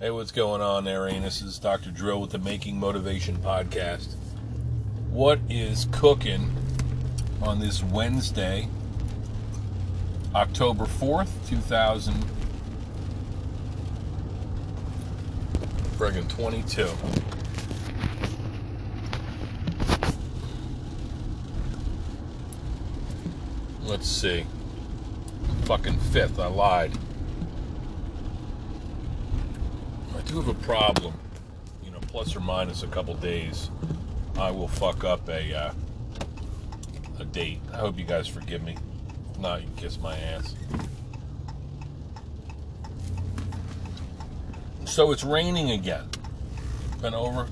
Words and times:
Hey, 0.00 0.10
what's 0.10 0.32
going 0.32 0.60
on 0.60 0.84
there, 0.84 1.04
Rain? 1.04 1.22
This 1.22 1.40
is 1.40 1.56
Dr. 1.60 1.92
Drill 1.92 2.20
with 2.20 2.30
the 2.30 2.38
Making 2.40 2.80
Motivation 2.80 3.36
podcast. 3.36 4.14
What 5.08 5.38
is 5.48 5.86
cooking 5.92 6.50
on 7.40 7.60
this 7.60 7.80
Wednesday, 7.80 8.68
October 10.34 10.86
4th, 10.86 11.30
2000 11.48 12.12
friggin' 15.96 16.28
22? 16.28 16.90
Let's 23.84 24.08
see. 24.08 24.44
Fucking 25.66 25.98
5th, 25.98 26.40
I 26.40 26.48
lied. 26.48 26.98
I 30.16 30.20
do 30.34 30.40
have 30.40 30.48
a 30.48 30.64
problem. 30.64 31.14
You 31.84 31.92
know, 31.92 32.00
plus 32.08 32.34
or 32.34 32.40
minus 32.40 32.82
a 32.82 32.88
couple 32.88 33.14
days, 33.14 33.70
I 34.36 34.50
will 34.50 34.66
fuck 34.66 35.04
up 35.04 35.28
a 35.28 35.54
uh, 35.54 35.72
a 37.20 37.24
date. 37.24 37.60
I 37.72 37.76
hope 37.76 37.98
you 37.98 38.04
guys 38.04 38.26
forgive 38.26 38.62
me. 38.64 38.76
If 39.30 39.38
not, 39.38 39.62
you 39.62 39.68
kiss 39.76 40.00
my 40.00 40.16
ass. 40.16 40.56
So 44.86 45.12
it's 45.12 45.22
raining 45.22 45.70
again. 45.70 46.08
Been 47.00 47.14
over 47.14 47.46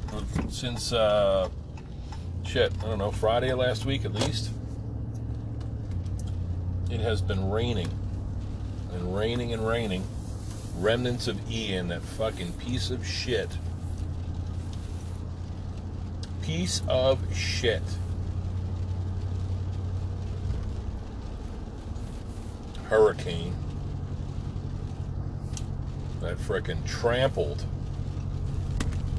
since 0.49 0.93
uh, 0.93 1.49
shit. 2.45 2.73
I 2.81 2.87
don't 2.87 2.99
know 2.99 3.12
Friday 3.12 3.53
last 3.53 3.87
week 3.87 4.05
at 4.05 4.12
least. 4.12 4.51
It 6.91 7.01
has 7.01 7.23
been 7.23 7.49
raining 7.49 7.89
and 8.93 9.17
raining 9.17 9.53
and 9.53 9.67
raining 9.67 10.05
remnants 10.83 11.29
of 11.29 11.51
Ian, 11.51 11.89
that 11.89 12.03
fucking 12.03 12.53
piece 12.55 12.91
of 12.91 13.06
shit. 13.06 13.48
Piece 16.43 16.83
of 16.89 17.20
shit. 17.34 17.83
Hurricane 22.89 23.55
that 26.21 26.37
frickin' 26.37 26.84
trampled 26.87 27.65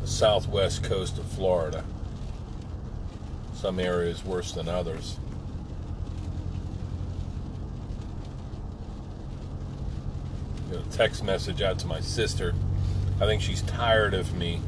the 0.02 0.08
southwest 0.08 0.84
coast 0.84 1.18
of 1.18 1.26
Florida. 1.26 1.84
Some 3.56 3.80
areas 3.80 4.24
worse 4.24 4.52
than 4.52 4.68
others. 4.68 5.18
Text 10.94 11.24
message 11.24 11.64
out 11.64 11.80
to 11.80 11.88
my 11.88 12.00
sister. 12.00 12.54
I 13.20 13.26
think 13.26 13.42
she's 13.42 13.64
tired 13.64 14.14
of 14.14 14.36
me. 14.36 14.62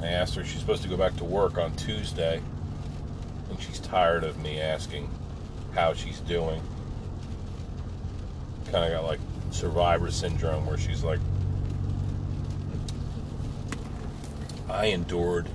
I 0.00 0.06
asked 0.06 0.34
her 0.34 0.44
she's 0.44 0.58
supposed 0.58 0.82
to 0.82 0.88
go 0.88 0.96
back 0.96 1.16
to 1.18 1.24
work 1.24 1.58
on 1.58 1.74
Tuesday. 1.76 2.40
and 3.48 3.62
she's 3.62 3.78
tired 3.78 4.24
of 4.24 4.42
me 4.42 4.60
asking 4.60 5.08
how 5.74 5.94
she's 5.94 6.18
doing. 6.20 6.60
Kind 8.72 8.84
of 8.84 9.00
got 9.00 9.04
like 9.04 9.20
survivor 9.52 10.10
syndrome 10.10 10.66
where 10.66 10.78
she's 10.78 11.04
like, 11.04 11.20
I 14.68 14.86
endured 14.86 15.48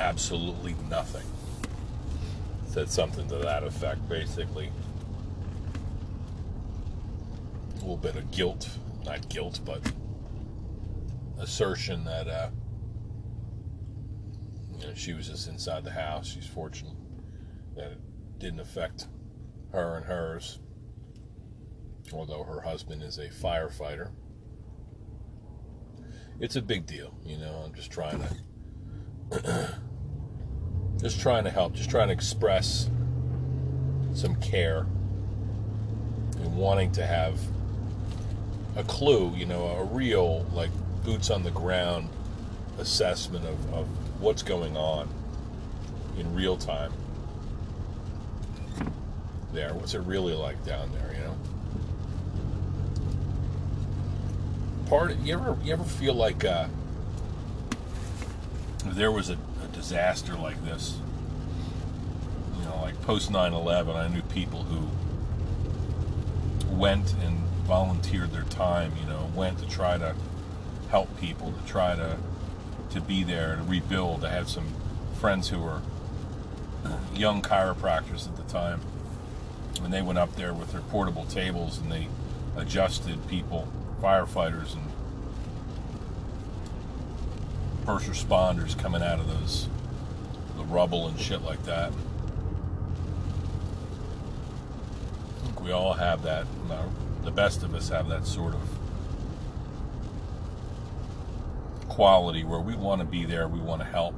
absolutely 0.00 0.74
nothing. 0.90 1.26
Said 2.66 2.88
something 2.88 3.28
to 3.28 3.36
that 3.36 3.62
effect, 3.62 4.08
basically 4.08 4.72
a 7.73 7.73
little 7.84 7.96
bit 7.98 8.16
of 8.16 8.30
guilt, 8.30 8.68
not 9.04 9.28
guilt, 9.28 9.60
but 9.64 9.80
assertion 11.38 12.04
that 12.04 12.26
uh, 12.26 12.48
you 14.78 14.86
know, 14.86 14.94
she 14.94 15.12
was 15.12 15.28
just 15.28 15.48
inside 15.48 15.84
the 15.84 15.90
house. 15.90 16.26
She's 16.26 16.46
fortunate 16.46 16.96
that 17.76 17.92
it 17.92 18.00
didn't 18.38 18.60
affect 18.60 19.08
her 19.72 19.96
and 19.96 20.06
hers, 20.06 20.60
although 22.12 22.42
her 22.42 22.60
husband 22.60 23.02
is 23.02 23.18
a 23.18 23.28
firefighter. 23.28 24.10
It's 26.40 26.56
a 26.56 26.62
big 26.62 26.86
deal, 26.86 27.14
you 27.24 27.36
know. 27.36 27.62
I'm 27.64 27.74
just 27.74 27.90
trying 27.90 28.24
to, 29.30 29.78
just 31.00 31.20
trying 31.20 31.44
to 31.44 31.50
help, 31.50 31.74
just 31.74 31.90
trying 31.90 32.08
to 32.08 32.14
express 32.14 32.88
some 34.14 34.36
care 34.36 34.86
and 36.40 36.56
wanting 36.56 36.90
to 36.92 37.06
have 37.06 37.38
a 38.76 38.84
clue, 38.84 39.32
you 39.34 39.46
know, 39.46 39.66
a 39.66 39.84
real 39.84 40.44
like 40.52 40.70
boots 41.04 41.30
on 41.30 41.42
the 41.42 41.50
ground 41.50 42.08
assessment 42.78 43.44
of, 43.44 43.74
of 43.74 43.86
what's 44.20 44.42
going 44.42 44.76
on 44.76 45.08
in 46.18 46.34
real 46.34 46.56
time. 46.56 46.92
There, 49.52 49.72
what's 49.74 49.94
it 49.94 50.00
really 50.00 50.34
like 50.34 50.64
down 50.64 50.90
there, 50.92 51.14
you 51.14 51.20
know? 51.20 51.36
Part 54.88 55.12
of, 55.12 55.24
you 55.24 55.34
ever 55.34 55.56
you 55.62 55.72
ever 55.72 55.84
feel 55.84 56.14
like 56.14 56.44
uh, 56.44 56.66
if 58.84 58.94
there 58.94 59.12
was 59.12 59.30
a, 59.30 59.34
a 59.62 59.68
disaster 59.72 60.34
like 60.34 60.62
this, 60.64 60.98
you 62.58 62.64
know, 62.64 62.76
like 62.82 63.00
post 63.02 63.30
9/11, 63.30 63.94
I 63.94 64.08
knew 64.08 64.22
people 64.22 64.64
who 64.64 64.88
went 66.74 67.14
and 67.22 67.40
volunteered 67.64 68.32
their 68.32 68.44
time, 68.44 68.92
you 69.00 69.06
know, 69.06 69.30
went 69.34 69.58
to 69.58 69.68
try 69.68 69.98
to 69.98 70.14
help 70.90 71.18
people, 71.18 71.52
to 71.52 71.66
try 71.66 71.96
to 71.96 72.18
to 72.90 73.00
be 73.00 73.24
there 73.24 73.56
to 73.56 73.62
rebuild. 73.62 74.24
I 74.24 74.30
had 74.30 74.48
some 74.48 74.68
friends 75.18 75.48
who 75.48 75.58
were 75.58 75.80
young 77.14 77.42
chiropractors 77.42 78.28
at 78.28 78.36
the 78.36 78.44
time, 78.44 78.80
and 79.82 79.92
they 79.92 80.02
went 80.02 80.18
up 80.18 80.36
there 80.36 80.52
with 80.52 80.72
their 80.72 80.82
portable 80.82 81.24
tables 81.24 81.78
and 81.78 81.90
they 81.90 82.08
adjusted 82.56 83.26
people, 83.26 83.66
firefighters 84.00 84.74
and 84.74 84.84
first 87.84 88.06
responders 88.06 88.78
coming 88.78 89.02
out 89.02 89.18
of 89.18 89.28
those 89.28 89.68
the 90.56 90.64
rubble 90.64 91.08
and 91.08 91.18
shit 91.18 91.42
like 91.42 91.62
that. 91.64 91.92
We 95.62 95.72
all 95.72 95.94
have 95.94 96.22
that 96.22 96.46
the 97.24 97.30
best 97.30 97.62
of 97.62 97.74
us 97.74 97.88
have 97.88 98.08
that 98.08 98.26
sort 98.26 98.54
of 98.54 98.60
quality 101.88 102.44
where 102.44 102.60
we 102.60 102.74
want 102.74 103.00
to 103.00 103.06
be 103.06 103.24
there, 103.24 103.48
we 103.48 103.60
want 103.60 103.80
to 103.80 103.86
help. 103.86 104.14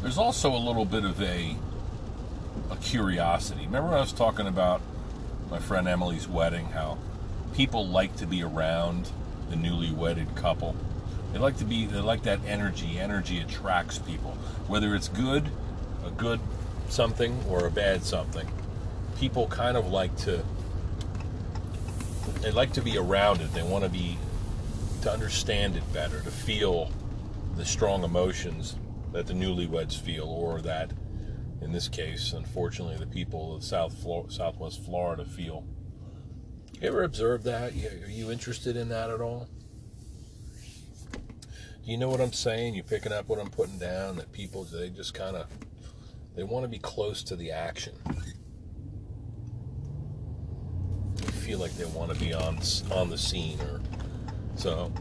There's 0.00 0.16
also 0.16 0.54
a 0.54 0.58
little 0.58 0.84
bit 0.84 1.04
of 1.04 1.20
a 1.20 1.56
a 2.70 2.76
curiosity. 2.76 3.66
Remember 3.66 3.94
I 3.94 4.00
was 4.00 4.12
talking 4.12 4.46
about 4.46 4.80
my 5.50 5.58
friend 5.58 5.88
Emily's 5.88 6.28
wedding, 6.28 6.66
how 6.66 6.98
people 7.54 7.86
like 7.86 8.16
to 8.16 8.26
be 8.26 8.42
around 8.42 9.10
the 9.50 9.56
newly 9.56 9.90
wedded 9.90 10.34
couple. 10.34 10.76
They 11.32 11.38
like 11.38 11.56
to 11.58 11.64
be 11.64 11.86
they 11.86 12.00
like 12.00 12.22
that 12.22 12.40
energy. 12.46 12.98
Energy 12.98 13.40
attracts 13.40 13.98
people. 13.98 14.32
Whether 14.66 14.94
it's 14.94 15.08
good, 15.08 15.50
a 16.06 16.10
good 16.10 16.40
something 16.88 17.42
or 17.48 17.66
a 17.66 17.70
bad 17.70 18.04
something 18.04 18.48
people 19.18 19.46
kind 19.48 19.76
of 19.76 19.88
like 19.88 20.16
to 20.16 20.44
they 22.40 22.50
like 22.50 22.72
to 22.74 22.82
be 22.82 22.96
around 22.96 23.40
it. 23.40 23.52
They 23.52 23.62
want 23.62 23.84
to 23.84 23.90
be 23.90 24.16
to 25.02 25.12
understand 25.12 25.76
it 25.76 25.92
better, 25.92 26.20
to 26.20 26.30
feel 26.30 26.92
the 27.56 27.64
strong 27.64 28.04
emotions 28.04 28.76
that 29.12 29.26
the 29.26 29.32
newlyweds 29.32 29.98
feel, 29.98 30.26
or 30.26 30.60
that, 30.60 30.92
in 31.60 31.72
this 31.72 31.88
case, 31.88 32.32
unfortunately, 32.32 32.96
the 32.96 33.06
people 33.06 33.54
of 33.56 33.64
South 33.64 33.96
Southwest 34.30 34.84
Florida 34.84 35.24
feel. 35.24 35.64
You 36.80 36.88
ever 36.88 37.02
observe 37.02 37.42
that? 37.44 37.72
Are 37.72 38.10
you 38.10 38.30
interested 38.30 38.76
in 38.76 38.88
that 38.90 39.10
at 39.10 39.20
all? 39.20 39.48
Do 41.12 41.92
you 41.92 41.96
know 41.96 42.08
what 42.08 42.20
I'm 42.20 42.32
saying? 42.32 42.74
You 42.74 42.82
picking 42.82 43.12
up 43.12 43.28
what 43.28 43.40
I'm 43.40 43.50
putting 43.50 43.78
down? 43.78 44.16
That 44.16 44.30
people 44.32 44.64
they 44.64 44.90
just 44.90 45.14
kind 45.14 45.36
of 45.36 45.46
they 46.36 46.44
want 46.44 46.64
to 46.64 46.68
be 46.68 46.78
close 46.78 47.22
to 47.24 47.36
the 47.36 47.50
action. 47.50 47.94
Feel 51.48 51.58
like 51.60 51.74
they 51.78 51.86
want 51.86 52.12
to 52.12 52.18
be 52.18 52.34
on 52.34 52.58
on 52.92 53.08
the 53.08 53.16
scene 53.16 53.58
or 53.62 53.80
so. 54.56 54.92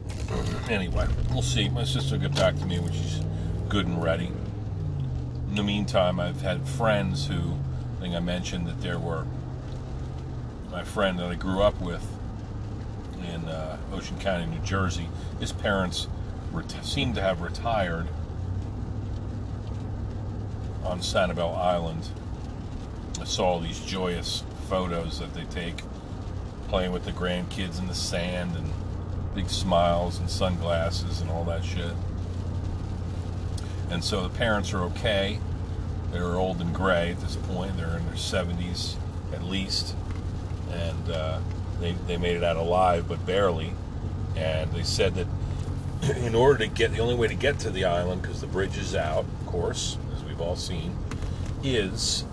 Anyway, 0.70 1.06
we'll 1.30 1.42
see. 1.42 1.68
My 1.68 1.84
sister 1.84 2.16
will 2.16 2.22
get 2.22 2.36
back 2.36 2.56
to 2.56 2.66
me 2.66 2.80
when 2.80 2.94
she's 2.94 3.20
good 3.68 3.86
and 3.86 4.02
ready. 4.02 4.32
In 5.50 5.56
the 5.56 5.64
meantime, 5.64 6.22
I've 6.22 6.40
had 6.40 6.66
friends 6.66 7.28
who, 7.28 7.58
I 7.98 8.02
think 8.02 8.16
I 8.16 8.22
mentioned 8.22 8.66
that 8.66 8.80
there 8.80 8.98
were 8.98 9.26
my 10.72 10.86
friend 10.86 11.20
that 11.20 11.30
I 11.30 11.36
grew 11.36 11.62
up 11.62 11.82
with 11.82 12.08
in 13.22 13.44
uh, 13.50 13.78
Ocean 13.92 14.18
County, 14.18 14.46
New 14.46 14.64
Jersey. 14.64 15.10
His 15.42 15.52
parents 15.52 16.08
ret- 16.54 16.78
seemed 16.82 17.16
to 17.16 17.22
have 17.22 17.42
retired 17.42 18.08
on 20.86 21.00
Sanibel 21.00 21.58
Island. 21.58 22.08
I 23.20 23.26
saw 23.26 23.48
all 23.48 23.60
these 23.60 23.82
joyous 23.82 24.46
photos 24.70 25.20
that 25.20 25.34
they 25.34 25.44
take 25.44 25.84
playing 26.68 26.92
with 26.92 27.06
the 27.06 27.12
grandkids 27.12 27.80
in 27.80 27.88
the 27.88 27.96
sand 27.96 28.56
and 28.56 28.72
big 29.34 29.50
smiles 29.50 30.20
and 30.20 30.30
sunglasses 30.30 31.22
and 31.22 31.30
all 31.30 31.44
that 31.46 31.64
shit. 31.64 31.94
And 33.90 34.04
so 34.04 34.24
the 34.24 34.30
parents 34.30 34.74
are 34.74 34.82
okay. 34.84 35.40
They're 36.12 36.36
old 36.36 36.60
and 36.62 36.74
gray 36.74 37.12
at 37.12 37.22
this 37.22 37.36
point. 37.36 37.78
They're 37.78 37.98
in 37.98 38.06
their 38.06 38.16
70s 38.16 38.96
at 39.34 39.44
least. 39.44 39.96
And 40.72 41.10
uh, 41.10 41.40
they, 41.80 41.94
they 42.08 42.18
made 42.18 42.36
it 42.36 42.44
out 42.44 42.58
alive, 42.58 43.08
but 43.08 43.26
barely. 43.26 43.74
And 44.36 44.72
they 44.72 44.84
said 44.84 45.16
that 45.16 45.28
in 46.18 46.36
order 46.36 46.60
to 46.60 46.68
get, 46.68 46.92
the 46.92 47.00
only 47.00 47.16
way 47.16 47.28
to 47.28 47.36
get 47.36 47.60
to 47.60 47.70
the 47.70 47.86
island, 47.86 48.22
because 48.22 48.42
the 48.42 48.48
bridge 48.48 48.78
is 48.78 48.96
out, 48.96 49.26
of 49.26 49.46
course, 49.48 49.98
as 50.16 50.24
we've 50.24 50.42
all 50.42 50.56
seen, 50.56 50.96
is 51.64 52.24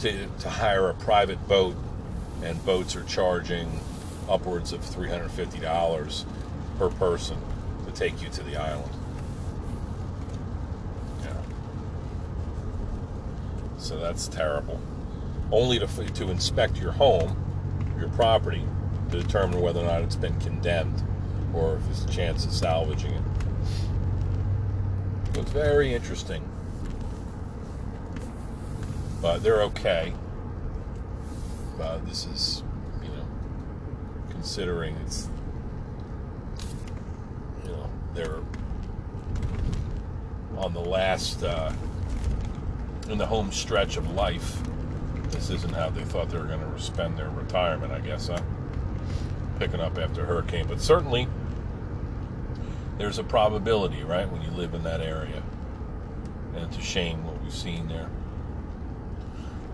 to, 0.00 0.26
to 0.26 0.48
hire 0.48 0.88
a 0.88 0.94
private 0.94 1.46
boat. 1.48 1.76
And 2.42 2.64
boats 2.64 2.94
are 2.94 3.02
charging 3.04 3.80
upwards 4.28 4.72
of 4.72 4.80
$350 4.80 6.24
per 6.78 6.88
person 6.90 7.36
to 7.84 7.92
take 7.92 8.22
you 8.22 8.28
to 8.28 8.42
the 8.44 8.56
island. 8.56 8.92
Yeah. 11.24 11.32
So 13.78 13.98
that's 13.98 14.28
terrible. 14.28 14.80
Only 15.50 15.78
to, 15.80 15.86
to 15.86 16.30
inspect 16.30 16.76
your 16.76 16.92
home, 16.92 17.36
your 17.98 18.10
property, 18.10 18.64
to 19.10 19.20
determine 19.20 19.60
whether 19.60 19.80
or 19.80 19.86
not 19.86 20.02
it's 20.02 20.16
been 20.16 20.38
condemned 20.40 21.02
or 21.54 21.76
if 21.76 21.84
there's 21.86 22.04
a 22.04 22.08
chance 22.08 22.44
of 22.44 22.52
salvaging 22.52 23.12
it. 23.12 23.22
It's 25.34 25.50
very 25.50 25.94
interesting. 25.94 26.42
But 29.20 29.42
they're 29.42 29.62
okay. 29.62 30.14
But 31.76 32.06
this 32.06 32.26
is, 32.26 32.62
you 33.02 33.08
know, 33.08 33.26
considering 34.30 34.96
it's, 35.04 35.28
you 37.64 37.70
know, 37.70 37.90
they're 38.14 38.40
on 40.56 40.72
the 40.72 40.80
last, 40.80 41.42
uh, 41.42 41.72
in 43.08 43.18
the 43.18 43.26
home 43.26 43.50
stretch 43.52 43.96
of 43.96 44.10
life. 44.12 44.60
This 45.30 45.50
isn't 45.50 45.74
how 45.74 45.90
they 45.90 46.04
thought 46.04 46.30
they 46.30 46.38
were 46.38 46.44
going 46.44 46.60
to 46.60 46.80
spend 46.80 47.16
their 47.16 47.30
retirement, 47.30 47.92
I 47.92 48.00
guess, 48.00 48.28
huh? 48.28 48.40
Picking 49.58 49.80
up 49.80 49.98
after 49.98 50.24
hurricane. 50.24 50.66
But 50.68 50.80
certainly, 50.80 51.28
there's 52.98 53.18
a 53.18 53.24
probability, 53.24 54.02
right, 54.02 54.30
when 54.30 54.42
you 54.42 54.50
live 54.50 54.74
in 54.74 54.82
that 54.84 55.00
area. 55.00 55.42
And 56.54 56.64
it's 56.64 56.76
a 56.76 56.82
shame 56.82 57.24
what 57.24 57.40
we've 57.42 57.54
seen 57.54 57.88
there. 57.88 58.08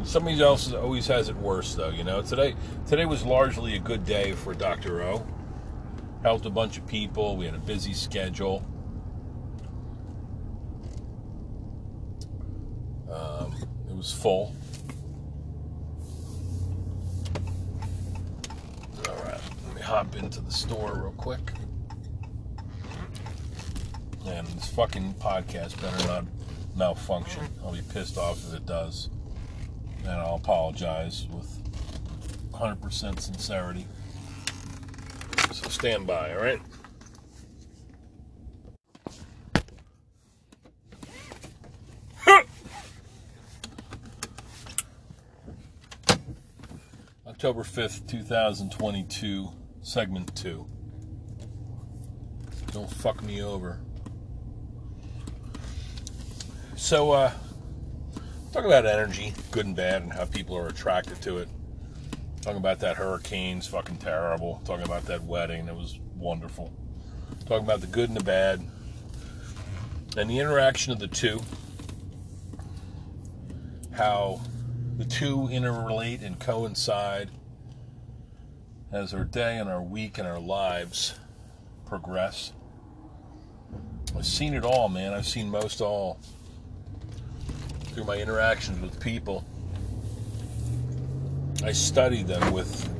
Somebody 0.04 0.40
else 0.42 0.72
always 0.72 1.06
has 1.06 1.30
it 1.30 1.36
worse, 1.36 1.74
though. 1.74 1.88
You 1.88 2.04
know, 2.04 2.20
today 2.20 2.54
today 2.86 3.06
was 3.06 3.24
largely 3.24 3.74
a 3.74 3.78
good 3.78 4.04
day 4.04 4.32
for 4.32 4.54
Doctor 4.54 5.02
O. 5.02 5.26
Helped 6.22 6.46
a 6.46 6.50
bunch 6.50 6.76
of 6.76 6.86
people. 6.86 7.36
We 7.36 7.46
had 7.46 7.54
a 7.54 7.58
busy 7.58 7.94
schedule. 7.94 8.64
Um, 13.10 13.54
it 13.88 13.96
was 13.96 14.12
full. 14.12 14.54
All 19.08 19.14
right, 19.24 19.40
let 19.66 19.74
me 19.74 19.82
hop 19.82 20.14
into 20.16 20.40
the 20.40 20.52
store 20.52 20.94
real 20.94 21.14
quick. 21.16 21.52
And 24.26 24.46
this 24.48 24.68
fucking 24.68 25.14
podcast 25.14 25.80
better 25.80 26.06
not 26.06 26.24
malfunction. 26.76 27.44
I'll 27.62 27.72
be 27.72 27.82
pissed 27.92 28.18
off 28.18 28.46
if 28.46 28.54
it 28.54 28.66
does 28.66 29.08
and 30.04 30.12
I'll 30.12 30.36
apologize 30.36 31.26
with 31.32 31.58
100% 32.52 33.20
sincerity. 33.20 33.86
So 35.52 35.68
stand 35.68 36.06
by, 36.06 36.34
all 36.34 36.42
right? 36.42 36.60
October 47.26 47.62
5th, 47.62 48.06
2022, 48.08 49.48
segment 49.82 50.34
2. 50.36 50.66
Don't 52.72 52.90
fuck 52.90 53.22
me 53.22 53.42
over. 53.42 53.80
So, 56.76 57.12
uh, 57.12 57.30
Talk 58.54 58.66
about 58.66 58.86
energy, 58.86 59.34
good 59.50 59.66
and 59.66 59.74
bad, 59.74 60.02
and 60.02 60.12
how 60.12 60.26
people 60.26 60.56
are 60.56 60.68
attracted 60.68 61.20
to 61.22 61.38
it. 61.38 61.48
Talking 62.40 62.58
about 62.58 62.78
that 62.78 62.94
hurricane's 62.94 63.66
fucking 63.66 63.96
terrible. 63.96 64.62
Talking 64.64 64.84
about 64.84 65.06
that 65.06 65.24
wedding, 65.24 65.66
it 65.66 65.74
was 65.74 65.98
wonderful. 66.14 66.72
Talking 67.46 67.64
about 67.64 67.80
the 67.80 67.88
good 67.88 68.10
and 68.10 68.16
the 68.16 68.22
bad. 68.22 68.64
And 70.16 70.30
the 70.30 70.38
interaction 70.38 70.92
of 70.92 71.00
the 71.00 71.08
two. 71.08 71.42
How 73.90 74.40
the 74.98 75.04
two 75.04 75.48
interrelate 75.50 76.24
and 76.24 76.38
coincide 76.38 77.30
as 78.92 79.12
our 79.12 79.24
day 79.24 79.58
and 79.58 79.68
our 79.68 79.82
week 79.82 80.16
and 80.16 80.28
our 80.28 80.38
lives 80.38 81.16
progress. 81.86 82.52
I've 84.16 84.24
seen 84.24 84.54
it 84.54 84.62
all, 84.64 84.88
man. 84.88 85.12
I've 85.12 85.26
seen 85.26 85.50
most 85.50 85.80
all 85.80 86.20
through 87.94 88.04
my 88.04 88.16
interactions 88.16 88.80
with 88.80 88.98
people. 88.98 89.44
I 91.62 91.70
study 91.70 92.24
them 92.24 92.52
with, 92.52 92.92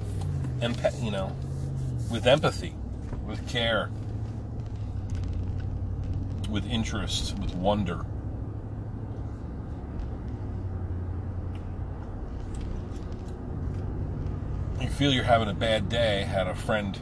you 1.03 1.11
know, 1.11 1.35
with 2.11 2.27
empathy, 2.27 2.75
with 3.27 3.47
care, 3.49 3.91
with 6.49 6.65
interest, 6.67 7.37
with 7.41 7.55
wonder. 7.57 8.07
You 14.81 14.89
feel 14.89 15.13
you're 15.13 15.25
having 15.25 15.49
a 15.49 15.55
bad 15.55 15.89
day. 15.89 16.23
Had 16.23 16.47
a 16.47 16.55
friend 16.55 16.97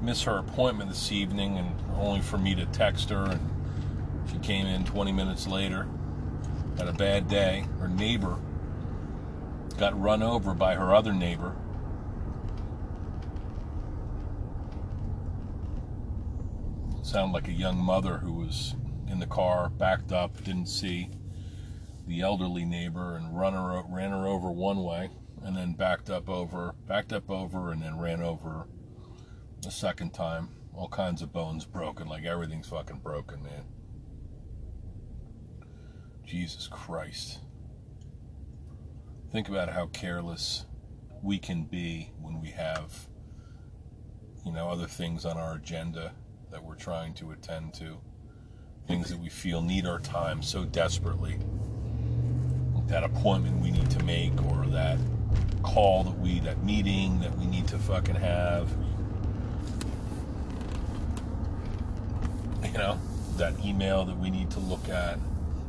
miss 0.00 0.22
her 0.22 0.38
appointment 0.38 0.88
this 0.88 1.12
evening, 1.12 1.58
and 1.58 1.74
only 1.98 2.22
for 2.22 2.38
me 2.38 2.54
to 2.54 2.64
text 2.66 3.10
her, 3.10 3.24
and 3.24 3.40
she 4.30 4.38
came 4.38 4.66
in 4.66 4.84
20 4.84 5.12
minutes 5.12 5.46
later 5.46 5.86
had 6.76 6.88
a 6.88 6.92
bad 6.92 7.28
day. 7.28 7.66
Her 7.80 7.88
neighbor 7.88 8.38
got 9.78 10.00
run 10.00 10.22
over 10.22 10.54
by 10.54 10.74
her 10.74 10.94
other 10.94 11.12
neighbor. 11.12 11.56
Sound 17.02 17.32
like 17.32 17.48
a 17.48 17.52
young 17.52 17.78
mother 17.78 18.18
who 18.18 18.32
was 18.32 18.74
in 19.08 19.20
the 19.20 19.26
car, 19.26 19.68
backed 19.70 20.12
up, 20.12 20.42
didn't 20.42 20.66
see 20.66 21.10
the 22.06 22.20
elderly 22.20 22.64
neighbor, 22.64 23.16
and 23.16 23.38
run 23.38 23.52
her, 23.52 23.82
ran 23.88 24.10
her 24.10 24.26
over 24.26 24.50
one 24.50 24.82
way, 24.82 25.10
and 25.42 25.56
then 25.56 25.72
backed 25.72 26.10
up 26.10 26.28
over, 26.28 26.74
backed 26.86 27.12
up 27.12 27.30
over, 27.30 27.70
and 27.70 27.82
then 27.82 27.98
ran 27.98 28.20
over 28.20 28.66
a 29.66 29.70
second 29.70 30.12
time. 30.12 30.48
All 30.74 30.88
kinds 30.88 31.22
of 31.22 31.32
bones 31.32 31.64
broken, 31.64 32.08
like 32.08 32.24
everything's 32.24 32.68
fucking 32.68 32.98
broken, 32.98 33.42
man. 33.42 33.64
Jesus 36.26 36.66
Christ. 36.66 37.38
Think 39.30 39.48
about 39.48 39.68
how 39.68 39.86
careless 39.86 40.66
we 41.22 41.38
can 41.38 41.62
be 41.62 42.10
when 42.20 42.40
we 42.40 42.48
have, 42.48 43.06
you 44.44 44.50
know, 44.50 44.68
other 44.68 44.88
things 44.88 45.24
on 45.24 45.36
our 45.36 45.54
agenda 45.54 46.12
that 46.50 46.64
we're 46.64 46.74
trying 46.74 47.14
to 47.14 47.30
attend 47.30 47.74
to. 47.74 47.98
Things 48.88 49.08
that 49.08 49.18
we 49.18 49.28
feel 49.28 49.62
need 49.62 49.86
our 49.86 50.00
time 50.00 50.42
so 50.42 50.64
desperately. 50.64 51.38
That 52.88 53.04
appointment 53.04 53.60
we 53.60 53.70
need 53.70 53.90
to 53.90 54.02
make, 54.04 54.32
or 54.46 54.66
that 54.66 54.98
call 55.62 56.04
that 56.04 56.18
we, 56.18 56.40
that 56.40 56.62
meeting 56.64 57.20
that 57.20 57.36
we 57.38 57.46
need 57.46 57.68
to 57.68 57.78
fucking 57.78 58.14
have. 58.16 58.68
You 62.64 62.78
know, 62.78 63.00
that 63.36 63.54
email 63.64 64.04
that 64.04 64.16
we 64.16 64.30
need 64.30 64.50
to 64.50 64.60
look 64.60 64.88
at 64.88 65.18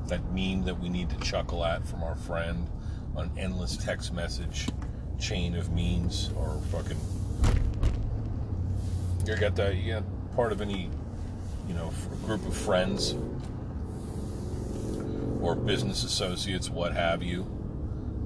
that 0.08 0.24
meme 0.34 0.64
that 0.64 0.80
we 0.80 0.90
need 0.90 1.10
to 1.10 1.18
chuckle 1.18 1.66
at 1.66 1.86
from 1.86 2.04
our 2.04 2.16
friend 2.16 2.68
on 3.16 3.32
endless 3.38 3.78
text 3.78 4.14
message 4.14 4.68
chain 5.20 5.56
of 5.56 5.72
memes 5.72 6.32
or 6.36 6.62
fucking 6.72 6.98
you 9.28 9.36
got 9.36 9.56
that? 9.58 9.76
You 9.76 9.94
got 9.94 10.04
part 10.36 10.54
of 10.54 10.62
any 10.62 10.90
you 11.68 11.74
know 11.74 11.92
group 12.26 12.46
of 12.48 12.56
friends 12.56 13.14
or 15.42 15.56
business 15.56 16.04
associates 16.04 16.70
what 16.70 16.94
have 16.94 17.22
you 17.22 17.46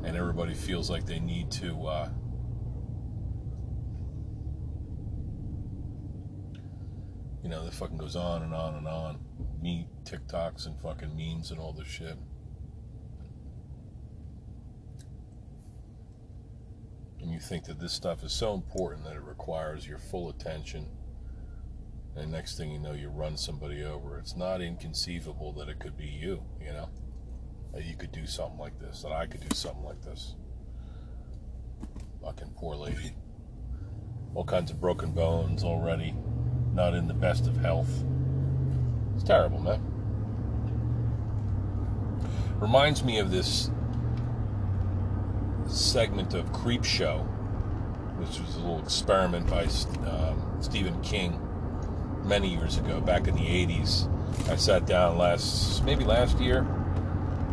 and 0.04 0.16
everybody 0.16 0.54
feels 0.54 0.90
like 0.90 1.06
they 1.06 1.20
need 1.20 1.50
to 1.50 1.88
uh, 1.88 2.10
know, 7.52 7.66
it 7.66 7.74
fucking 7.74 7.98
goes 7.98 8.16
on 8.16 8.42
and 8.42 8.54
on 8.54 8.76
and 8.76 8.88
on. 8.88 9.20
Me 9.62 9.88
TikToks 10.04 10.66
and 10.66 10.80
fucking 10.82 11.16
memes 11.16 11.52
and 11.52 11.60
all 11.60 11.74
this 11.74 11.88
shit. 11.88 12.18
and 17.22 17.32
you 17.32 17.40
think 17.40 17.66
that 17.66 17.80
this 17.80 17.94
stuff 17.94 18.24
is 18.24 18.34
so 18.34 18.54
important 18.54 19.04
that 19.04 19.16
it 19.16 19.22
requires 19.22 19.88
your 19.88 20.00
full 20.00 20.30
attention, 20.30 20.88
and 22.16 22.32
next 22.32 22.58
thing 22.58 22.72
you 22.72 22.80
know, 22.80 22.94
you 22.94 23.10
run 23.10 23.38
somebody 23.38 23.84
over. 23.84 24.18
It's 24.18 24.36
not 24.36 24.62
inconceivable 24.62 25.54
that 25.54 25.70
it 25.70 25.80
could 25.80 25.96
be 25.96 26.08
you, 26.08 26.44
you 26.60 26.74
know? 26.74 26.90
That 27.74 27.86
you 27.86 27.96
could 27.96 28.12
do 28.12 28.26
something 28.26 28.60
like 28.60 28.78
this, 28.80 29.02
that 29.04 29.12
I 29.12 29.28
could 29.28 29.48
do 29.48 29.56
something 29.56 29.84
like 29.84 30.02
this. 30.02 30.36
Fucking 32.22 32.54
poor 32.58 32.76
lady. 32.76 33.14
All 34.36 34.44
kinds 34.44 34.72
of 34.72 34.82
broken 34.82 35.12
bones 35.12 35.64
already, 35.64 36.16
not 36.74 36.94
in 36.94 37.08
the 37.08 37.14
best 37.14 37.48
of 37.48 37.58
health. 37.58 38.04
It's 39.16 39.24
terrible, 39.24 39.60
man. 39.60 39.82
Reminds 42.60 43.04
me 43.04 43.20
of 43.20 43.32
this 43.32 43.72
segment 45.68 46.34
of 46.34 46.52
Creepshow, 46.52 47.26
which 48.20 48.40
was 48.40 48.56
a 48.56 48.60
little 48.60 48.80
experiment 48.80 49.50
by 49.50 49.64
um, 50.10 50.58
Stephen 50.60 51.00
King 51.02 51.40
many 52.24 52.50
years 52.50 52.78
ago, 52.78 53.02
back 53.02 53.28
in 53.28 53.36
the 53.36 53.42
80s. 53.42 54.08
I 54.50 54.56
sat 54.56 54.86
down 54.86 55.18
last, 55.18 55.84
maybe 55.84 56.04
last 56.04 56.40
year, 56.40 56.66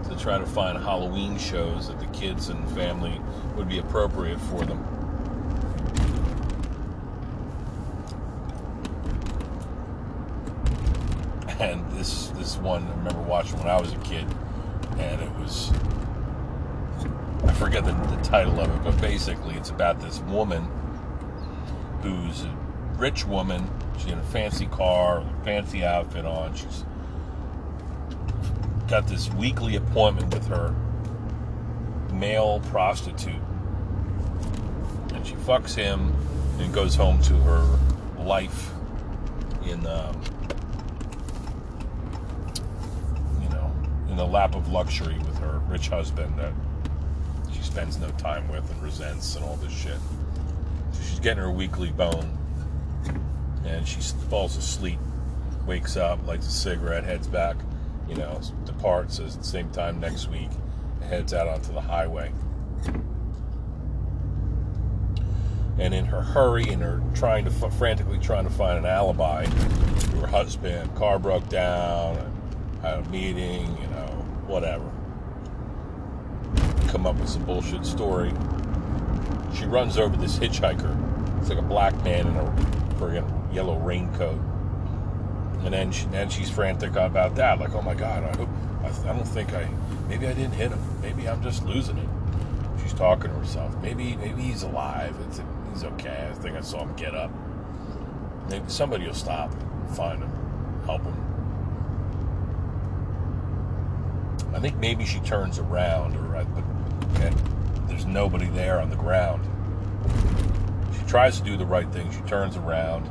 to 0.08 0.16
try 0.16 0.38
to 0.38 0.46
find 0.46 0.78
Halloween 0.78 1.38
shows 1.38 1.88
that 1.88 1.98
the 1.98 2.06
kids 2.06 2.48
and 2.48 2.68
family 2.70 3.20
would 3.56 3.68
be 3.68 3.78
appropriate 3.78 4.40
for 4.40 4.64
them. 4.64 4.84
And 11.58 11.84
this 12.48 12.56
one 12.56 12.82
I 12.86 12.90
remember 12.92 13.20
watching 13.20 13.58
when 13.58 13.68
I 13.68 13.78
was 13.78 13.92
a 13.92 13.98
kid, 13.98 14.26
and 14.96 15.20
it 15.20 15.30
was 15.38 15.70
I 17.44 17.52
forget 17.52 17.84
the, 17.84 17.92
the 17.92 18.22
title 18.22 18.58
of 18.58 18.74
it, 18.74 18.84
but 18.84 18.98
basically 19.02 19.54
it's 19.54 19.68
about 19.68 20.00
this 20.00 20.20
woman 20.20 20.66
who's 22.02 22.44
a 22.44 22.56
rich 22.96 23.26
woman. 23.26 23.70
She 23.98 24.08
had 24.08 24.18
a 24.18 24.22
fancy 24.22 24.66
car, 24.66 25.22
fancy 25.44 25.84
outfit 25.84 26.24
on. 26.24 26.54
She's 26.54 26.84
got 28.88 29.06
this 29.06 29.30
weekly 29.34 29.76
appointment 29.76 30.32
with 30.32 30.46
her 30.48 30.74
male 32.14 32.60
prostitute. 32.70 33.42
And 35.12 35.26
she 35.26 35.34
fucks 35.34 35.74
him 35.74 36.14
and 36.58 36.72
goes 36.72 36.94
home 36.94 37.20
to 37.24 37.34
her 37.34 37.78
life 38.18 38.72
in, 39.64 39.86
um, 39.86 40.20
you 43.42 43.48
know, 43.50 43.72
in 44.07 44.07
the 44.18 44.26
lap 44.26 44.54
of 44.54 44.70
luxury 44.70 45.16
with 45.18 45.38
her 45.38 45.60
rich 45.68 45.88
husband 45.88 46.38
that 46.38 46.52
she 47.52 47.62
spends 47.62 47.98
no 47.98 48.10
time 48.12 48.48
with 48.48 48.70
and 48.70 48.82
resents 48.82 49.36
and 49.36 49.44
all 49.44 49.56
this 49.56 49.72
shit. 49.72 49.98
So 50.92 51.02
she's 51.02 51.20
getting 51.20 51.42
her 51.42 51.50
weekly 51.50 51.90
bone. 51.90 52.36
And 53.64 53.86
she 53.86 54.00
falls 54.30 54.56
asleep, 54.56 54.98
wakes 55.66 55.96
up, 55.96 56.26
lights 56.26 56.46
a 56.46 56.50
cigarette, 56.50 57.04
heads 57.04 57.26
back, 57.26 57.56
you 58.08 58.14
know, 58.14 58.40
departs 58.64 59.18
at 59.18 59.30
the 59.30 59.44
same 59.44 59.70
time 59.70 60.00
next 60.00 60.28
week, 60.28 60.50
heads 61.08 61.34
out 61.34 61.48
onto 61.48 61.72
the 61.72 61.80
highway. 61.80 62.32
And 65.78 65.94
in 65.94 66.06
her 66.06 66.22
hurry 66.22 66.68
and 66.70 66.82
her 66.82 67.02
trying 67.14 67.44
to 67.44 67.50
frantically 67.50 68.18
trying 68.18 68.44
to 68.44 68.50
find 68.50 68.78
an 68.78 68.86
alibi 68.86 69.46
her 70.18 70.26
husband, 70.26 70.94
car 70.96 71.18
broke 71.18 71.48
down, 71.48 72.16
had 72.82 72.98
a 72.98 73.08
meeting, 73.10 73.66
you 73.80 73.86
know, 73.88 73.97
whatever 74.48 74.90
come 76.88 77.06
up 77.06 77.16
with 77.16 77.28
some 77.28 77.44
bullshit 77.44 77.84
story. 77.84 78.32
She 79.54 79.66
runs 79.66 79.98
over 79.98 80.16
this 80.16 80.38
hitchhiker. 80.38 81.38
It's 81.38 81.50
like 81.50 81.58
a 81.58 81.62
black 81.62 81.94
man 82.02 82.26
in 82.26 82.36
a 82.36 82.44
friggin' 82.98 83.54
yellow 83.54 83.78
raincoat. 83.78 84.40
And 85.64 85.74
then 85.74 85.92
she, 85.92 86.06
then 86.06 86.30
she's 86.30 86.48
frantic 86.48 86.96
about 86.96 87.34
that. 87.34 87.60
Like, 87.60 87.74
oh 87.74 87.82
my 87.82 87.94
God, 87.94 88.24
I 88.24 88.36
hope, 88.36 88.48
I, 88.82 89.10
I 89.10 89.12
don't 89.12 89.28
think 89.28 89.52
I, 89.52 89.68
maybe 90.08 90.26
I 90.26 90.32
didn't 90.32 90.54
hit 90.54 90.70
him. 90.70 90.80
Maybe 91.02 91.28
I'm 91.28 91.42
just 91.42 91.64
losing 91.64 91.98
it. 91.98 92.08
She's 92.82 92.94
talking 92.94 93.30
to 93.30 93.36
herself. 93.36 93.76
Maybe, 93.82 94.16
maybe 94.16 94.42
he's 94.42 94.62
alive. 94.62 95.14
It's, 95.28 95.40
he's 95.72 95.84
okay. 95.84 96.28
I 96.30 96.34
think 96.34 96.56
I 96.56 96.62
saw 96.62 96.84
him 96.84 96.94
get 96.96 97.14
up. 97.14 97.30
Maybe 98.48 98.64
somebody 98.68 99.06
will 99.06 99.14
stop, 99.14 99.52
find 99.94 100.22
him, 100.22 100.32
help 100.86 101.02
him. 101.02 101.27
I 104.54 104.60
think 104.60 104.76
maybe 104.76 105.04
she 105.04 105.20
turns 105.20 105.58
around, 105.58 106.16
or 106.16 106.36
uh, 106.36 106.44
but 106.44 106.64
and 107.22 107.88
there's 107.88 108.06
nobody 108.06 108.46
there 108.46 108.80
on 108.80 108.90
the 108.90 108.96
ground. 108.96 109.44
She 110.96 111.04
tries 111.06 111.38
to 111.38 111.44
do 111.44 111.56
the 111.56 111.66
right 111.66 111.90
thing. 111.92 112.10
She 112.10 112.20
turns 112.22 112.56
around, 112.56 113.06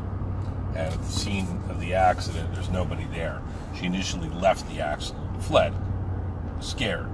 and 0.76 0.94
at 0.94 1.02
the 1.02 1.12
scene 1.12 1.48
of 1.70 1.80
the 1.80 1.94
accident, 1.94 2.54
there's 2.54 2.70
nobody 2.70 3.06
there. 3.06 3.42
She 3.78 3.86
initially 3.86 4.30
left 4.30 4.68
the 4.70 4.82
accident, 4.82 5.44
fled, 5.44 5.74
scared. 6.60 7.10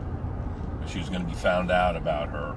She 0.88 1.00
was 1.00 1.10
going 1.10 1.22
to 1.22 1.28
be 1.28 1.36
found 1.36 1.72
out 1.72 1.96
about 1.96 2.30
her 2.30 2.56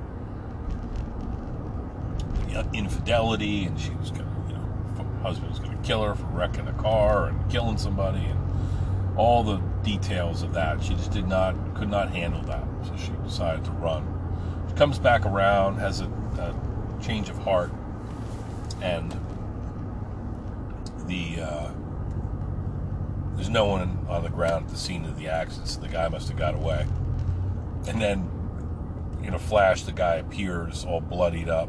infidelity, 2.72 3.64
and 3.64 3.78
she 3.78 3.90
was 3.94 4.10
going 4.10 4.24
to, 4.24 4.52
you 4.52 4.58
know, 4.58 5.22
husband 5.22 5.50
was 5.50 5.58
going 5.58 5.76
to 5.76 5.82
kill 5.86 6.02
her 6.02 6.14
for 6.14 6.26
wrecking 6.26 6.66
a 6.68 6.72
car 6.74 7.26
and 7.26 7.50
killing 7.50 7.78
somebody, 7.78 8.24
and 8.24 8.38
all 9.16 9.42
the 9.42 9.60
details 9.86 10.42
of 10.42 10.52
that. 10.52 10.82
She 10.82 10.94
just 10.94 11.12
did 11.12 11.28
not, 11.28 11.54
could 11.76 11.88
not 11.88 12.10
handle 12.10 12.42
that, 12.42 12.64
so 12.84 12.96
she 12.96 13.12
decided 13.24 13.64
to 13.66 13.70
run 13.70 14.04
She 14.68 14.74
comes 14.74 14.98
back 14.98 15.24
around, 15.24 15.76
has 15.76 16.00
a, 16.00 16.06
a 16.06 16.54
change 17.00 17.28
of 17.30 17.38
heart, 17.38 17.70
and 18.82 19.12
the 21.06 21.40
uh, 21.40 21.70
there's 23.36 23.48
no 23.48 23.66
one 23.66 23.96
on 24.08 24.24
the 24.24 24.28
ground 24.28 24.66
at 24.66 24.72
the 24.72 24.76
scene 24.76 25.04
of 25.04 25.16
the 25.16 25.28
accident. 25.28 25.68
So 25.68 25.80
the 25.80 25.88
guy 25.88 26.08
must 26.08 26.28
have 26.28 26.36
got 26.36 26.54
away. 26.54 26.84
And 27.86 28.02
then, 28.02 28.28
in 29.22 29.34
a 29.34 29.38
flash, 29.38 29.82
the 29.82 29.92
guy 29.92 30.16
appears 30.16 30.84
all 30.84 31.00
bloodied 31.00 31.48
up 31.48 31.68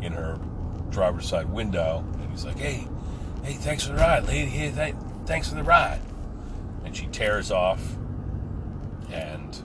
in 0.00 0.12
her 0.12 0.38
driver's 0.90 1.26
side 1.26 1.48
window, 1.48 2.04
and 2.20 2.30
he's 2.30 2.44
like, 2.44 2.58
"Hey, 2.58 2.86
hey, 3.42 3.54
thanks 3.54 3.84
for 3.86 3.92
the 3.94 3.98
ride, 3.98 4.24
lady. 4.28 4.50
Hey, 4.50 4.70
th- 4.70 4.94
thanks 5.26 5.48
for 5.48 5.56
the 5.56 5.64
ride." 5.64 6.00
And 6.90 6.96
she 6.96 7.06
tears 7.06 7.52
off, 7.52 7.80
and 9.12 9.62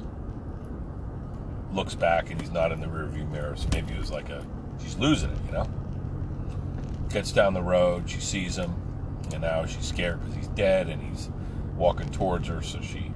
looks 1.73 1.95
back 1.95 2.29
and 2.29 2.39
he's 2.39 2.51
not 2.51 2.71
in 2.71 2.79
the 2.79 2.85
rearview 2.85 3.27
mirror. 3.31 3.55
So 3.55 3.67
maybe 3.73 3.95
it 3.95 3.97
was 3.97 4.11
like 4.11 4.29
a, 4.29 4.45
she's 4.79 4.95
losing 4.99 5.31
it, 5.31 5.39
you 5.47 5.51
know? 5.53 5.67
Gets 7.09 7.31
down 7.31 7.55
the 7.55 7.63
road, 7.63 8.07
she 8.07 8.19
sees 8.19 8.55
him, 8.55 8.75
and 9.33 9.41
now 9.41 9.65
she's 9.65 9.85
scared 9.85 10.19
because 10.19 10.35
he's 10.35 10.49
dead 10.49 10.87
and 10.87 11.01
he's 11.01 11.31
walking 11.75 12.11
towards 12.11 12.47
her. 12.47 12.61
So 12.61 12.79
she 12.79 13.11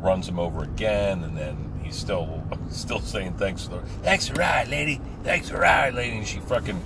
runs 0.00 0.28
him 0.28 0.40
over 0.40 0.64
again, 0.64 1.22
and 1.22 1.38
then 1.38 1.80
he's 1.84 1.94
still 1.94 2.42
still 2.68 2.98
saying 2.98 3.34
thanks 3.34 3.68
for 3.68 3.76
the 3.76 3.82
thanks 4.02 4.26
for 4.26 4.34
ride, 4.34 4.66
lady. 4.66 5.00
Thanks 5.22 5.50
for 5.50 5.60
ride, 5.60 5.94
lady. 5.94 6.16
And 6.16 6.26
she 6.26 6.40
fucking 6.40 6.82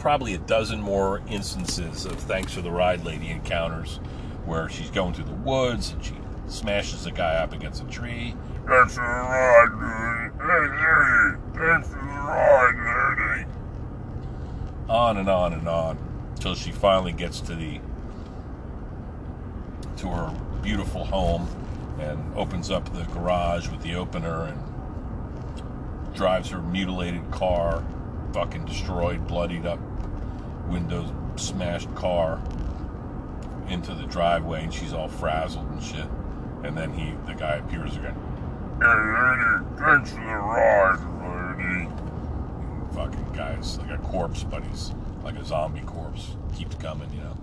probably 0.00 0.34
a 0.34 0.38
dozen 0.38 0.80
more 0.80 1.22
instances 1.28 2.06
of 2.06 2.18
thanks 2.18 2.52
for 2.52 2.60
the 2.60 2.72
ride, 2.72 3.04
lady 3.04 3.28
encounters 3.28 4.00
where 4.44 4.68
she's 4.68 4.90
going 4.90 5.14
through 5.14 5.24
the 5.24 5.32
woods 5.32 5.92
and 5.92 6.04
she 6.04 6.14
smashes 6.46 7.06
a 7.06 7.10
guy 7.10 7.36
up 7.36 7.52
against 7.52 7.82
a 7.82 7.86
tree 7.86 8.34
that's 8.66 8.94
the 8.94 9.00
ride, 9.02 9.72
lady. 10.40 11.38
That's 11.52 11.88
the 11.90 11.96
ride, 11.96 13.36
lady. 13.36 13.46
On 14.88 15.18
and 15.18 15.28
on 15.28 15.52
and 15.52 15.68
on 15.68 15.98
until 16.34 16.54
she 16.54 16.72
finally 16.72 17.12
gets 17.12 17.40
to 17.42 17.54
the 17.54 17.80
to 19.98 20.08
her 20.08 20.34
beautiful 20.62 21.04
home 21.04 21.46
and 22.00 22.34
opens 22.36 22.70
up 22.70 22.90
the 22.94 23.04
garage 23.12 23.68
with 23.68 23.82
the 23.82 23.94
opener 23.94 24.44
and 24.44 26.14
drives 26.14 26.48
her 26.48 26.62
mutilated 26.62 27.30
car, 27.30 27.84
fucking 28.32 28.64
destroyed, 28.64 29.26
bloodied 29.26 29.66
up, 29.66 29.78
windows 30.68 31.12
smashed 31.36 31.94
car 31.94 32.42
into 33.68 33.94
the 33.94 34.04
driveway 34.04 34.64
and 34.64 34.72
she's 34.72 34.92
all 34.92 35.08
frazzled 35.08 35.68
and 35.70 35.82
shit. 35.82 36.06
And 36.62 36.76
then 36.76 36.92
he 36.92 37.14
the 37.26 37.34
guy 37.34 37.56
appears 37.56 37.96
again. 37.96 38.16
Hey, 38.80 38.86
lady, 38.86 39.64
thanks 39.78 40.10
for 40.10 40.16
the 40.16 40.36
ride, 40.36 40.98
lady. 41.58 41.88
Fucking 42.94 43.32
guys, 43.32 43.78
like 43.78 43.90
a 43.90 43.98
corpse, 43.98 44.44
but 44.44 44.64
he's 44.64 44.92
like 45.22 45.36
a 45.36 45.44
zombie 45.44 45.80
corpse. 45.80 46.36
Keeps 46.56 46.76
coming, 46.76 47.12
you 47.12 47.20
know. 47.20 47.36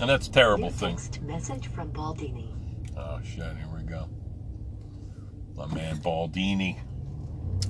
And 0.00 0.10
that's 0.10 0.26
a 0.26 0.32
terrible 0.32 0.64
New 0.64 0.70
thing. 0.70 0.96
Text 0.96 1.22
message 1.22 1.68
from 1.68 1.92
Baldini. 1.92 2.50
Oh 2.96 3.20
shit, 3.22 3.56
here 3.56 3.68
we 3.74 3.82
go. 3.82 4.08
My 5.56 5.66
man 5.66 5.98
Baldini. 5.98 6.78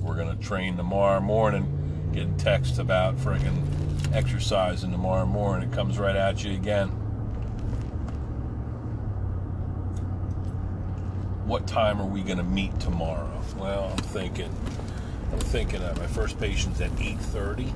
We're 0.01 0.15
gonna 0.15 0.35
train 0.35 0.75
tomorrow 0.75 1.19
morning. 1.19 2.09
Getting 2.13 2.37
text 2.37 2.79
about 2.79 3.17
friggin' 3.17 3.61
exercising 4.13 4.91
tomorrow 4.91 5.25
morning. 5.25 5.69
It 5.69 5.75
comes 5.75 5.97
right 5.97 6.15
at 6.15 6.43
you 6.43 6.53
again. 6.53 6.91
what 11.45 11.67
time 11.67 12.01
are 12.01 12.05
we 12.05 12.21
going 12.21 12.37
to 12.37 12.43
meet 12.43 12.77
tomorrow? 12.79 13.41
Well, 13.57 13.91
I'm 13.91 13.97
thinking 13.97 14.53
I'm 15.31 15.39
thinking 15.39 15.79
that 15.81 15.97
my 15.97 16.07
first 16.07 16.39
patient's 16.39 16.81
at 16.81 16.91
8:30, 16.91 17.71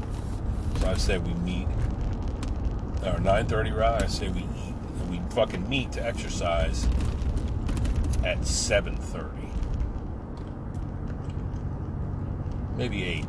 so 0.80 0.88
I 0.88 0.96
say 0.96 1.18
we 1.18 1.34
meet, 1.36 1.68
or 3.04 3.20
9:30 3.20 3.76
rather. 3.76 4.06
I 4.06 4.08
say 4.08 4.30
we 4.30 4.42
eat, 4.42 4.76
we 5.10 5.22
fucking 5.32 5.68
meet 5.70 5.92
to 5.94 6.06
exercise 6.06 6.86
at 8.24 8.40
7:30, 8.40 9.52
maybe 12.76 13.04
eight, 13.04 13.26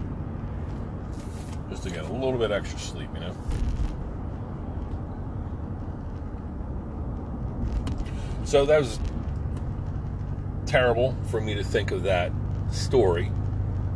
just 1.70 1.84
to 1.84 1.90
get 1.90 2.04
a 2.04 2.12
little 2.12 2.38
bit 2.38 2.50
extra 2.50 2.78
sleep, 2.78 3.08
you 3.14 3.20
know. 3.20 3.36
So 8.44 8.66
that 8.66 8.80
was 8.80 8.98
terrible 10.66 11.16
for 11.30 11.40
me 11.40 11.54
to 11.54 11.62
think 11.62 11.92
of 11.92 12.02
that 12.02 12.32
story. 12.72 13.30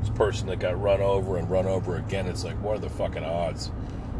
This 0.00 0.10
person 0.10 0.46
that 0.46 0.60
got 0.60 0.80
run 0.80 1.00
over 1.00 1.38
and 1.38 1.50
run 1.50 1.66
over 1.66 1.96
again. 1.96 2.26
It's 2.26 2.44
like, 2.44 2.60
what 2.62 2.76
are 2.76 2.80
the 2.80 2.90
fucking 2.90 3.24
odds? 3.24 3.72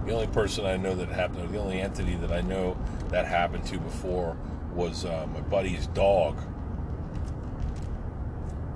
The 0.06 0.12
only 0.12 0.26
person 0.26 0.66
I 0.66 0.76
know 0.76 0.94
that 0.96 1.08
happened, 1.08 1.44
or 1.44 1.46
the 1.46 1.58
only 1.58 1.80
entity 1.80 2.16
that 2.16 2.32
I 2.32 2.40
know 2.40 2.76
that 3.08 3.26
happened 3.26 3.64
to 3.66 3.78
before 3.78 4.36
was 4.74 5.04
uh, 5.04 5.26
my 5.32 5.40
buddy's 5.40 5.86
dog. 5.88 6.36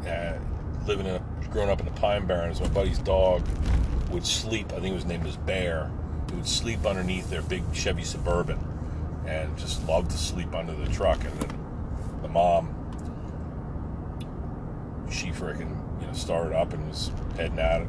Uh, 0.06 0.34
living 0.86 1.06
in 1.06 1.16
a, 1.16 1.22
growing 1.50 1.68
up 1.68 1.80
in 1.80 1.86
the 1.86 1.92
Pine 1.92 2.26
Barrens, 2.26 2.60
my 2.60 2.68
buddy's 2.68 2.98
dog 3.00 3.42
would 4.10 4.26
sleep. 4.26 4.72
I 4.72 4.80
think 4.80 4.94
his 4.94 5.04
name 5.04 5.22
was 5.24 5.36
Bear. 5.36 5.90
He 6.30 6.36
would 6.36 6.46
sleep 6.46 6.84
underneath 6.84 7.30
their 7.30 7.42
big 7.42 7.62
Chevy 7.72 8.04
Suburban, 8.04 8.58
and 9.26 9.56
just 9.58 9.86
loved 9.86 10.10
to 10.10 10.18
sleep 10.18 10.54
under 10.54 10.74
the 10.74 10.90
truck. 10.92 11.24
And 11.24 11.40
then 11.40 11.58
the 12.22 12.28
mom, 12.28 12.74
she 15.10 15.28
freaking 15.28 15.76
you 16.00 16.06
know 16.06 16.12
started 16.12 16.54
up 16.54 16.72
and 16.72 16.86
was 16.88 17.10
heading 17.36 17.58
at 17.58 17.82
it 17.82 17.88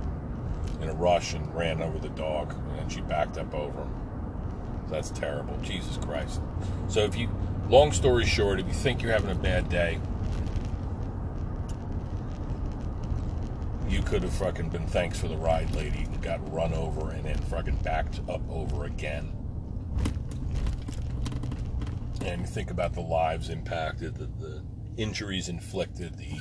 in 0.81 0.89
a 0.89 0.93
rush 0.93 1.33
and 1.33 1.53
ran 1.53 1.81
over 1.81 1.99
the 1.99 2.09
dog, 2.09 2.53
and 2.53 2.79
then 2.79 2.89
she 2.89 3.01
backed 3.01 3.37
up 3.37 3.53
over 3.53 3.81
him. 3.81 3.93
That's 4.89 5.11
terrible. 5.11 5.57
Jesus 5.61 5.97
Christ. 5.97 6.41
So 6.87 7.01
if 7.01 7.15
you, 7.15 7.29
long 7.69 7.91
story 7.91 8.25
short, 8.25 8.59
if 8.59 8.67
you 8.67 8.73
think 8.73 9.01
you're 9.01 9.11
having 9.11 9.29
a 9.31 9.35
bad 9.35 9.69
day, 9.69 9.99
you 13.87 14.01
could 14.01 14.23
have 14.23 14.33
fucking 14.33 14.69
been 14.69 14.87
thanks 14.87 15.19
for 15.19 15.27
the 15.27 15.37
ride, 15.37 15.73
lady, 15.75 16.07
and 16.19 16.23
got 16.23 16.53
run 16.53 16.73
over 16.73 17.11
and 17.11 17.23
then 17.23 17.37
fucking 17.37 17.77
backed 17.77 18.19
up 18.29 18.41
over 18.49 18.85
again. 18.85 19.31
And 22.25 22.47
think 22.47 22.71
about 22.71 22.93
the 22.93 23.01
lives 23.01 23.49
impacted, 23.49 24.15
the, 24.15 24.25
the 24.25 24.63
injuries 24.97 25.47
inflicted, 25.47 26.17
the 26.17 26.39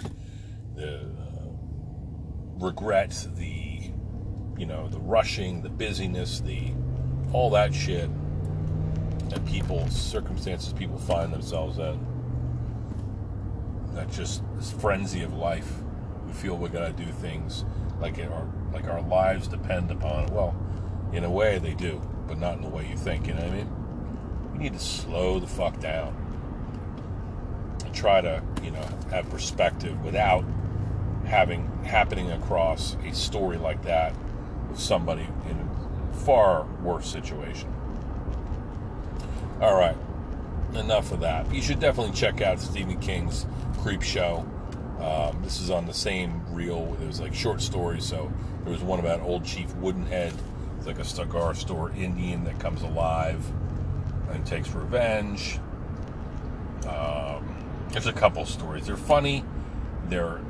the 0.74 0.96
uh, 0.98 1.50
regret, 2.56 3.26
the 3.36 3.92
you 4.56 4.66
know, 4.66 4.88
the 4.88 4.98
rushing, 4.98 5.62
the 5.62 5.68
busyness, 5.68 6.40
the 6.40 6.72
all 7.32 7.50
that 7.50 7.72
shit 7.72 8.10
that 9.30 9.44
people, 9.44 9.86
circumstances 9.88 10.72
people 10.72 10.98
find 10.98 11.32
themselves 11.32 11.78
in. 11.78 12.04
That 13.94 14.10
just 14.10 14.42
this 14.56 14.72
frenzy 14.72 15.22
of 15.22 15.34
life. 15.34 15.72
We 16.26 16.32
feel 16.32 16.56
we 16.56 16.68
gotta 16.68 16.92
do 16.92 17.10
things 17.12 17.64
like 18.00 18.18
our 18.18 18.46
like 18.72 18.86
our 18.86 19.02
lives 19.02 19.48
depend 19.48 19.90
upon 19.90 20.24
it. 20.24 20.30
Well, 20.30 20.54
in 21.12 21.24
a 21.24 21.30
way 21.30 21.58
they 21.58 21.74
do, 21.74 22.00
but 22.26 22.38
not 22.38 22.56
in 22.56 22.62
the 22.62 22.68
way 22.68 22.86
you 22.88 22.96
think. 22.96 23.26
You 23.26 23.34
know 23.34 23.40
what 23.40 23.52
I 23.52 23.56
mean? 23.56 24.52
We 24.52 24.58
need 24.58 24.72
to 24.74 24.78
slow 24.78 25.40
the 25.40 25.46
fuck 25.46 25.80
down 25.80 26.14
and 27.84 27.94
try 27.94 28.20
to, 28.20 28.42
you 28.62 28.70
know, 28.70 28.88
have 29.10 29.28
perspective 29.30 30.02
without 30.04 30.44
having 31.24 31.70
happening 31.84 32.30
across 32.32 32.96
a 33.06 33.14
story 33.14 33.56
like 33.56 33.82
that 33.82 34.14
with 34.68 34.78
somebody 34.78 35.26
in 35.48 35.58
a 35.58 36.16
far 36.16 36.66
worse 36.82 37.08
situation. 37.10 37.72
All 39.60 39.74
right, 39.74 39.96
enough 40.74 41.12
of 41.12 41.20
that. 41.20 41.52
You 41.52 41.62
should 41.62 41.80
definitely 41.80 42.14
check 42.14 42.40
out 42.40 42.60
Stephen 42.60 42.98
King's 43.00 43.46
Creepshow. 43.78 44.46
Um, 45.00 45.40
this 45.42 45.60
is 45.60 45.70
on 45.70 45.86
the 45.86 45.94
same 45.94 46.42
reel. 46.52 46.96
It 47.00 47.06
was 47.06 47.20
like 47.20 47.34
short 47.34 47.60
stories. 47.60 48.04
So 48.04 48.32
there 48.68 48.74
was 48.74 48.82
one 48.82 49.00
about 49.00 49.22
Old 49.22 49.46
Chief 49.46 49.66
Wood'nhead. 49.76 50.34
It's 50.76 50.86
like 50.86 50.98
a 50.98 51.04
cigar 51.04 51.54
store 51.54 51.90
Indian 51.92 52.44
that 52.44 52.60
comes 52.60 52.82
alive 52.82 53.42
and 54.30 54.44
takes 54.44 54.68
revenge. 54.72 55.58
Um, 56.86 57.64
there's 57.88 58.06
a 58.06 58.12
couple 58.12 58.44
stories. 58.44 58.86
They're 58.86 58.98
funny. 58.98 59.42
They're 60.10 60.42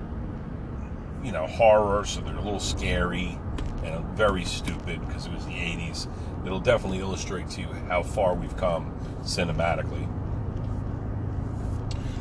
you 1.22 1.31
know 1.31 1.46
horror, 1.46 2.04
so 2.04 2.20
they're 2.20 2.35
a 2.35 2.42
little 2.42 2.59
scary 2.59 3.38
and 3.85 4.04
very 4.16 4.44
stupid 4.44 4.98
because 5.07 5.26
it 5.26 5.33
was 5.33 5.44
the 5.44 5.52
80s. 5.52 6.09
It'll 6.44 6.59
definitely 6.59 6.98
illustrate 6.98 7.48
to 7.50 7.61
you 7.61 7.68
how 7.87 8.02
far 8.02 8.35
we've 8.35 8.57
come 8.57 8.98
cinematically. 9.22 10.09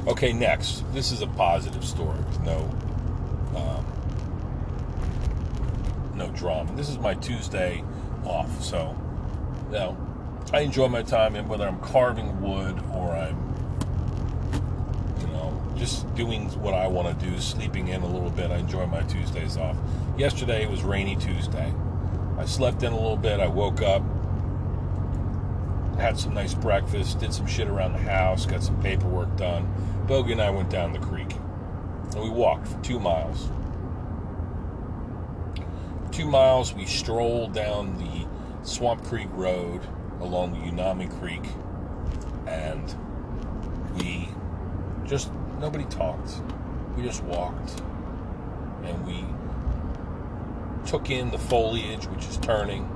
Okay, 0.06 0.32
next. 0.32 0.84
This 0.94 1.12
is 1.12 1.24
a 1.24 1.28
positive 1.28 1.84
story 1.84 2.20
with 2.20 2.40
no 2.42 2.60
um, 3.56 3.97
no 6.18 6.30
drama. 6.32 6.76
This 6.76 6.90
is 6.90 6.98
my 6.98 7.14
Tuesday 7.14 7.84
off, 8.26 8.64
so 8.64 8.96
you 9.68 9.74
know 9.74 9.98
I 10.52 10.62
enjoy 10.62 10.88
my 10.88 11.04
time, 11.04 11.36
and 11.36 11.48
whether 11.48 11.68
I'm 11.68 11.80
carving 11.80 12.42
wood 12.42 12.82
or 12.94 13.12
I'm 13.14 13.38
you 15.20 15.28
know 15.28 15.62
just 15.78 16.14
doing 16.16 16.50
what 16.62 16.74
I 16.74 16.88
want 16.88 17.20
to 17.20 17.26
do, 17.26 17.40
sleeping 17.40 17.90
in 17.90 18.02
a 18.02 18.08
little 18.08 18.32
bit. 18.32 18.52
I 18.52 18.58
enjoy 18.58 18.86
my 18.88 19.02
Tuesdays 19.02 19.58
off. 19.58 19.78
Yesterday 20.18 20.66
was 20.66 20.84
rainy 20.84 21.16
Tuesday. 21.16 21.74
I 22.38 22.46
slept 22.46 22.84
in 22.84 22.94
a 22.94 22.96
little 22.96 23.18
bit. 23.18 23.40
I 23.40 23.48
woke 23.48 23.82
up, 23.82 24.04
had 25.98 26.18
some 26.18 26.34
nice 26.34 26.54
breakfast, 26.54 27.20
did 27.20 27.34
some 27.34 27.48
shit 27.48 27.68
around 27.68 27.94
the 27.94 28.00
house, 28.00 28.46
got 28.46 28.64
some 28.64 28.82
paperwork 28.82 29.36
done. 29.38 29.68
Bogey 30.08 30.34
and 30.34 30.42
I 30.42 30.50
went 30.50 30.70
down 30.70 30.94
the 30.94 31.00
creek. 31.00 31.36
And 32.14 32.22
we 32.22 32.30
walked 32.30 32.68
for 32.68 32.82
two 32.82 33.00
miles. 33.00 33.50
Two 36.18 36.26
miles, 36.26 36.74
we 36.74 36.88
strolled 36.88 37.54
down 37.54 37.96
the 38.00 38.68
Swamp 38.68 39.04
Creek 39.04 39.28
Road 39.34 39.82
along 40.20 40.54
the 40.54 40.58
Unami 40.58 41.08
Creek. 41.20 41.44
And 42.48 42.96
we 43.96 44.28
just, 45.06 45.32
nobody 45.60 45.84
talked. 45.86 46.42
We 46.96 47.04
just 47.04 47.22
walked. 47.26 47.84
And 48.84 49.06
we 49.06 49.24
took 50.90 51.12
in 51.12 51.30
the 51.30 51.38
foliage, 51.38 52.08
which 52.08 52.26
is 52.26 52.38
turning. 52.38 52.90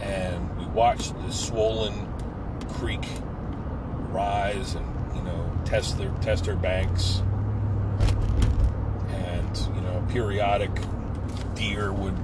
And 0.00 0.58
we 0.58 0.66
watched 0.66 1.14
the 1.24 1.30
swollen 1.30 2.12
creek 2.70 3.06
rise 4.10 4.74
and 4.74 5.14
you 5.14 5.22
know 5.22 5.52
test 5.64 5.98
their 5.98 6.10
test 6.20 6.46
their 6.46 6.56
banks 6.56 7.22
and 9.08 9.56
you 9.76 9.80
know 9.82 10.04
periodic 10.08 10.72
deer 11.54 11.92
would 11.92 12.16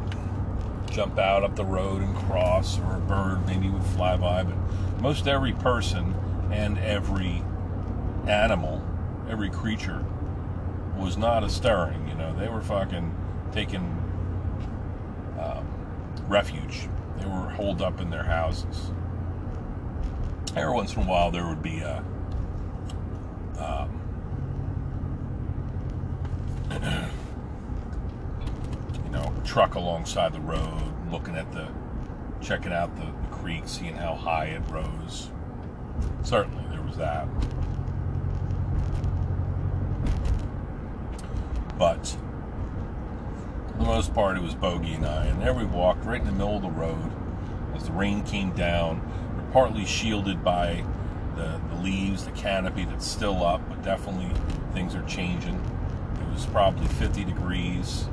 jump 0.90 1.18
out 1.18 1.44
up 1.44 1.54
the 1.56 1.64
road 1.64 2.02
and 2.02 2.16
cross 2.16 2.78
or 2.80 2.96
a 2.96 3.00
bird 3.00 3.46
maybe 3.46 3.68
would 3.68 3.84
fly 3.84 4.16
by 4.16 4.42
but 4.42 4.56
most 5.00 5.28
every 5.28 5.52
person 5.52 6.14
and 6.50 6.78
every 6.78 7.42
animal 8.26 8.82
every 9.28 9.48
creature 9.48 10.04
was 10.96 11.16
not 11.16 11.44
a 11.44 11.48
stirring 11.48 12.08
you 12.08 12.14
know. 12.14 12.34
They 12.38 12.48
were 12.48 12.60
fucking 12.60 13.14
taking 13.52 13.80
um, 15.40 15.66
refuge. 16.28 16.88
They 17.18 17.26
were 17.26 17.48
holed 17.50 17.82
up 17.82 18.00
in 18.00 18.10
their 18.10 18.24
houses. 18.24 18.90
Every 20.56 20.72
once 20.72 20.94
in 20.94 21.02
a 21.02 21.06
while 21.06 21.30
there 21.30 21.46
would 21.46 21.62
be 21.62 21.78
a 21.80 22.04
um, 23.58 24.00
you 29.04 29.10
know 29.10 29.32
truck 29.50 29.74
alongside 29.74 30.32
the 30.32 30.40
road 30.40 30.80
looking 31.10 31.34
at 31.34 31.50
the 31.50 31.66
checking 32.40 32.72
out 32.72 32.94
the, 32.94 33.02
the 33.02 33.34
creek 33.34 33.64
seeing 33.66 33.96
how 33.96 34.14
high 34.14 34.44
it 34.44 34.62
rose. 34.70 35.32
Certainly 36.22 36.64
there 36.70 36.80
was 36.80 36.96
that. 36.98 37.26
But 41.76 42.16
for 43.72 43.78
the 43.78 43.84
most 43.84 44.14
part 44.14 44.36
it 44.36 44.42
was 44.44 44.54
Bogey 44.54 44.92
and 44.92 45.04
i 45.04 45.24
and 45.24 45.42
there 45.42 45.52
we 45.52 45.64
walked 45.64 46.04
right 46.04 46.20
in 46.20 46.26
the 46.28 46.32
middle 46.32 46.54
of 46.54 46.62
the 46.62 46.70
road. 46.70 47.10
As 47.74 47.82
the 47.86 47.92
rain 47.92 48.22
came 48.22 48.52
down 48.52 49.02
We're 49.36 49.50
partly 49.50 49.84
shielded 49.84 50.44
by 50.44 50.84
the, 51.34 51.60
the 51.70 51.82
leaves, 51.82 52.24
the 52.24 52.30
canopy 52.32 52.84
that's 52.84 53.04
still 53.04 53.44
up, 53.44 53.68
but 53.68 53.82
definitely 53.82 54.30
things 54.74 54.94
are 54.94 55.04
changing. 55.06 55.56
It 56.20 56.32
was 56.32 56.46
probably 56.46 56.86
50 56.86 57.24
degrees, 57.24 58.06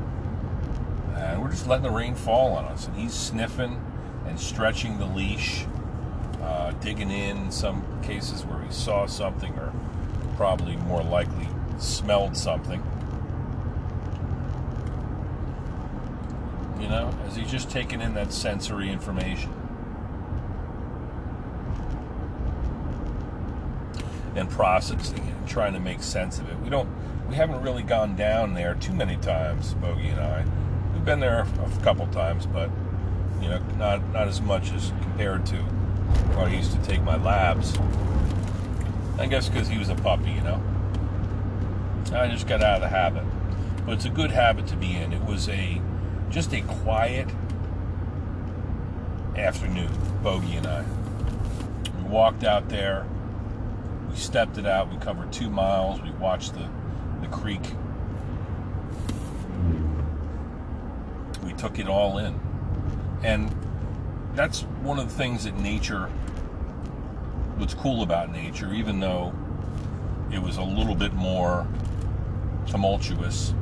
and 1.34 1.42
we're 1.42 1.50
just 1.50 1.68
letting 1.68 1.84
the 1.84 1.92
rain 1.92 2.16
fall 2.16 2.54
on 2.54 2.66
us. 2.66 2.88
And 2.88 2.96
he's 2.96 3.14
sniffing 3.14 3.82
and 4.28 4.40
stretching 4.40 4.98
the 4.98 5.06
leash, 5.06 5.66
uh, 6.42 6.72
digging 6.72 7.12
in, 7.12 7.52
some 7.52 7.84
cases 8.02 8.46
where 8.46 8.62
he 8.62 8.72
saw 8.72 9.06
something 9.06 9.54
or 9.58 9.74
probably 10.36 10.76
more 10.78 11.04
likely 11.04 11.48
smelled 11.78 12.36
something. 12.36 12.84
You 16.80 16.90
know, 16.90 17.12
as 17.26 17.36
he's 17.36 17.50
just 17.50 17.70
taking 17.70 18.02
in 18.02 18.14
that 18.14 18.32
sensory 18.32 18.90
information. 18.90 19.54
And 24.36 24.48
processing 24.50 25.18
it 25.18 25.36
and 25.36 25.48
trying 25.48 25.74
to 25.74 25.80
make 25.80 26.04
sense 26.04 26.38
of 26.38 26.48
it. 26.48 26.60
We 26.60 26.70
don't 26.70 26.88
we 27.28 27.36
haven't 27.36 27.62
really 27.62 27.84
gone 27.84 28.16
down 28.16 28.54
there 28.54 28.76
too 28.76 28.94
many 28.94 29.18
times, 29.18 29.74
Bogey 29.74 30.10
and 30.10 30.20
I. 30.20 30.46
Been 31.08 31.22
there 31.22 31.48
a 31.64 31.84
couple 31.84 32.06
times, 32.08 32.46
but 32.46 32.70
you 33.42 33.48
know, 33.48 33.60
not 33.78 34.06
not 34.12 34.28
as 34.28 34.42
much 34.42 34.74
as 34.74 34.92
compared 35.04 35.46
to 35.46 35.56
when 35.56 36.50
I 36.50 36.54
used 36.54 36.74
to 36.74 36.82
take 36.82 37.02
my 37.02 37.16
labs. 37.16 37.78
I 39.18 39.26
guess 39.28 39.48
because 39.48 39.70
he 39.70 39.78
was 39.78 39.88
a 39.88 39.96
puppy, 39.96 40.32
you 40.32 40.42
know. 40.42 40.62
I 42.14 42.28
just 42.28 42.46
got 42.46 42.62
out 42.62 42.76
of 42.76 42.82
the 42.82 42.90
habit, 42.90 43.24
but 43.86 43.94
it's 43.94 44.04
a 44.04 44.10
good 44.10 44.32
habit 44.32 44.68
to 44.68 44.76
be 44.76 44.98
in. 44.98 45.14
It 45.14 45.24
was 45.24 45.48
a 45.48 45.82
just 46.30 46.52
a 46.52 46.60
quiet 46.60 47.30
afternoon, 49.38 49.94
Bogey 50.22 50.58
and 50.58 50.68
I. 50.68 50.84
We 52.00 52.04
walked 52.04 52.44
out 52.44 52.68
there. 52.68 53.08
We 54.10 54.18
stepped 54.18 54.58
it 54.58 54.66
out. 54.66 54.92
We 54.92 54.98
covered 54.98 55.32
two 55.32 55.50
miles. 55.50 56.02
We 56.02 56.12
watched 56.12 56.56
the 56.56 56.68
the 57.22 57.28
creek. 57.28 57.64
Took 61.58 61.80
it 61.80 61.88
all 61.88 62.18
in. 62.18 62.40
And 63.24 63.54
that's 64.36 64.62
one 64.82 65.00
of 65.00 65.10
the 65.10 65.16
things 65.16 65.46
that 65.46 65.58
nature, 65.58 66.08
what's 67.58 67.74
cool 67.74 68.04
about 68.04 68.32
nature, 68.32 68.72
even 68.74 69.00
though 69.00 69.34
it 70.32 70.42
was 70.42 70.58
a 70.58 70.64
little 70.64 70.96
bit 70.96 71.14
more 71.14 71.68
tumultuous 72.68 73.54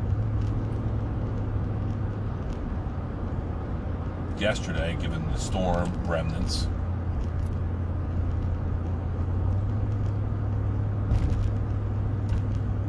yesterday, 4.37 4.97
given 4.99 5.25
the 5.31 5.37
storm 5.37 5.91
remnants. 6.05 6.67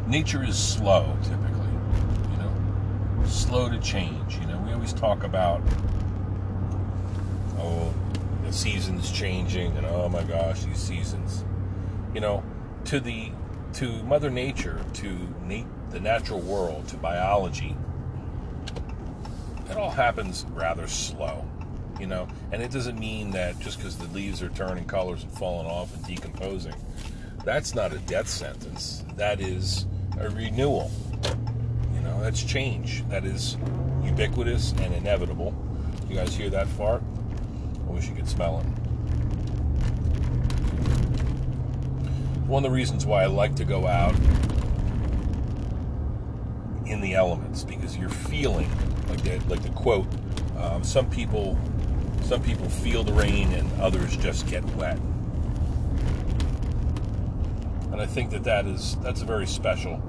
Nature 0.08 0.44
is 0.44 0.56
slow, 0.56 1.16
typically, 1.22 1.65
slow 3.26 3.68
to 3.68 3.78
change. 3.78 4.36
You 4.38 4.46
know, 4.46 4.58
we 4.66 4.72
always 4.72 4.92
talk 4.92 5.24
about 5.24 5.60
oh, 7.58 7.92
the 8.44 8.52
seasons 8.52 9.10
changing, 9.10 9.76
and 9.76 9.86
oh 9.86 10.08
my 10.08 10.22
gosh, 10.24 10.64
these 10.64 10.78
seasons. 10.78 11.44
You 12.14 12.20
know, 12.20 12.42
to 12.86 13.00
the 13.00 13.30
to 13.74 14.02
Mother 14.04 14.30
Nature, 14.30 14.84
to 14.94 15.18
nat- 15.44 15.66
the 15.90 16.00
natural 16.00 16.40
world, 16.40 16.88
to 16.88 16.96
biology, 16.96 17.76
it 19.70 19.76
all 19.76 19.90
happens 19.90 20.46
rather 20.50 20.86
slow. 20.86 21.44
You 22.00 22.06
know, 22.06 22.28
and 22.52 22.62
it 22.62 22.70
doesn't 22.70 22.98
mean 22.98 23.30
that 23.30 23.58
just 23.58 23.78
because 23.78 23.96
the 23.96 24.08
leaves 24.08 24.42
are 24.42 24.50
turning 24.50 24.84
colors 24.84 25.22
and 25.22 25.32
falling 25.32 25.66
off 25.66 25.94
and 25.94 26.04
decomposing, 26.04 26.74
that's 27.44 27.74
not 27.74 27.92
a 27.92 27.98
death 27.98 28.28
sentence. 28.28 29.02
That 29.16 29.40
is 29.40 29.86
a 30.18 30.28
renewal. 30.28 30.90
That's 32.26 32.42
change. 32.42 33.08
That 33.08 33.24
is 33.24 33.56
ubiquitous 34.02 34.72
and 34.80 34.92
inevitable. 34.92 35.54
You 36.10 36.16
guys 36.16 36.34
hear 36.34 36.50
that 36.50 36.66
fart? 36.66 37.00
I 37.88 37.92
wish 37.92 38.08
you 38.08 38.16
could 38.16 38.26
smell 38.28 38.58
it. 38.58 38.64
One 42.48 42.64
of 42.64 42.68
the 42.68 42.74
reasons 42.74 43.06
why 43.06 43.22
I 43.22 43.26
like 43.26 43.54
to 43.54 43.64
go 43.64 43.86
out 43.86 44.16
in 46.84 47.00
the 47.00 47.14
elements 47.14 47.62
because 47.62 47.96
you're 47.96 48.08
feeling 48.08 48.68
like 49.08 49.22
the 49.22 49.38
like 49.48 49.62
the 49.62 49.70
quote. 49.70 50.08
Um, 50.58 50.82
some 50.82 51.08
people, 51.08 51.56
some 52.24 52.42
people 52.42 52.68
feel 52.68 53.04
the 53.04 53.12
rain, 53.12 53.52
and 53.52 53.70
others 53.80 54.16
just 54.16 54.48
get 54.48 54.64
wet. 54.74 54.98
And 57.92 58.00
I 58.00 58.06
think 58.06 58.30
that 58.30 58.42
that 58.42 58.66
is 58.66 58.96
that's 58.96 59.22
a 59.22 59.24
very 59.24 59.46
special 59.46 60.02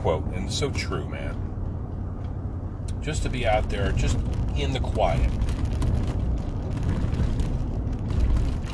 quote, 0.00 0.24
and 0.34 0.50
so 0.50 0.70
true, 0.70 1.08
man. 1.08 1.36
Just 3.02 3.22
to 3.22 3.28
be 3.28 3.46
out 3.46 3.68
there, 3.70 3.92
just 3.92 4.18
in 4.56 4.72
the 4.72 4.80
quiet, 4.80 5.30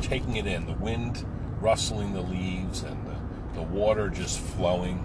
taking 0.01 0.37
it 0.37 0.47
in, 0.47 0.65
the 0.65 0.73
wind 0.73 1.25
rustling 1.59 2.13
the 2.13 2.21
leaves 2.21 2.83
and 2.83 3.05
the, 3.05 3.15
the 3.55 3.61
water 3.61 4.09
just 4.09 4.39
flowing 4.39 5.03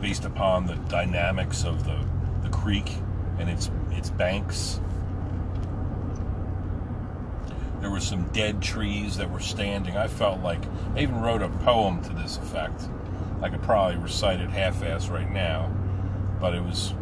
based 0.00 0.24
upon 0.24 0.66
the 0.66 0.74
dynamics 0.88 1.64
of 1.64 1.84
the, 1.84 2.04
the 2.42 2.50
creek 2.50 2.92
and 3.38 3.48
its 3.48 3.70
its 3.92 4.10
banks. 4.10 4.80
There 7.80 7.90
were 7.90 8.00
some 8.00 8.24
dead 8.28 8.62
trees 8.62 9.16
that 9.16 9.30
were 9.30 9.40
standing. 9.40 9.96
I 9.96 10.08
felt 10.08 10.40
like 10.40 10.62
I 10.94 11.00
even 11.00 11.20
wrote 11.20 11.42
a 11.42 11.48
poem 11.48 12.02
to 12.04 12.12
this 12.12 12.36
effect. 12.38 12.88
I 13.42 13.50
could 13.50 13.62
probably 13.62 13.96
recite 13.98 14.40
it 14.40 14.48
half-ass 14.48 15.08
right 15.08 15.30
now, 15.30 15.70
but 16.40 16.54
it 16.54 16.62
was, 16.62 16.94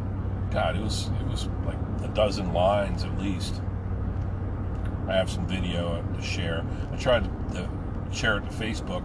God, 0.51 0.77
it 0.77 0.83
was 0.83 1.09
it 1.21 1.27
was 1.29 1.49
like 1.65 1.79
a 2.03 2.09
dozen 2.09 2.53
lines 2.53 3.05
at 3.05 3.19
least. 3.19 3.61
I 5.09 5.15
have 5.15 5.31
some 5.31 5.47
video 5.47 6.03
to 6.03 6.23
share. 6.23 6.65
I 6.93 6.97
tried 6.97 7.25
to 7.53 7.69
share 8.11 8.39
it 8.39 8.51
to 8.51 8.57
Facebook, 8.57 9.05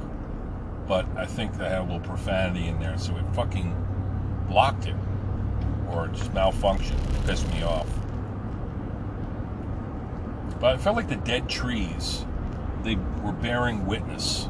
but 0.88 1.06
I 1.16 1.26
think 1.26 1.60
I 1.60 1.70
had 1.70 1.82
a 1.82 1.84
little 1.84 2.00
profanity 2.00 2.68
in 2.68 2.80
there, 2.80 2.98
so 2.98 3.16
it 3.16 3.26
fucking 3.34 3.76
blocked 4.48 4.88
it, 4.88 4.96
or 5.92 6.06
it 6.06 6.14
just 6.14 6.32
malfunctioned, 6.34 7.20
it 7.20 7.28
pissed 7.28 7.48
me 7.54 7.62
off. 7.62 7.88
But 10.60 10.76
I 10.76 10.78
felt 10.78 10.96
like 10.96 11.10
the 11.10 11.16
dead 11.16 11.48
trees, 11.48 12.26
they 12.84 12.96
were 13.24 13.34
bearing 13.34 13.86
witness 13.86 14.48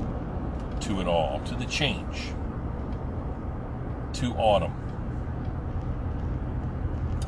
to 0.81 1.01
it 1.01 1.07
all, 1.07 1.41
to 1.41 1.55
the 1.55 1.65
change 1.65 2.31
to 4.19 4.34
autumn. 4.34 4.73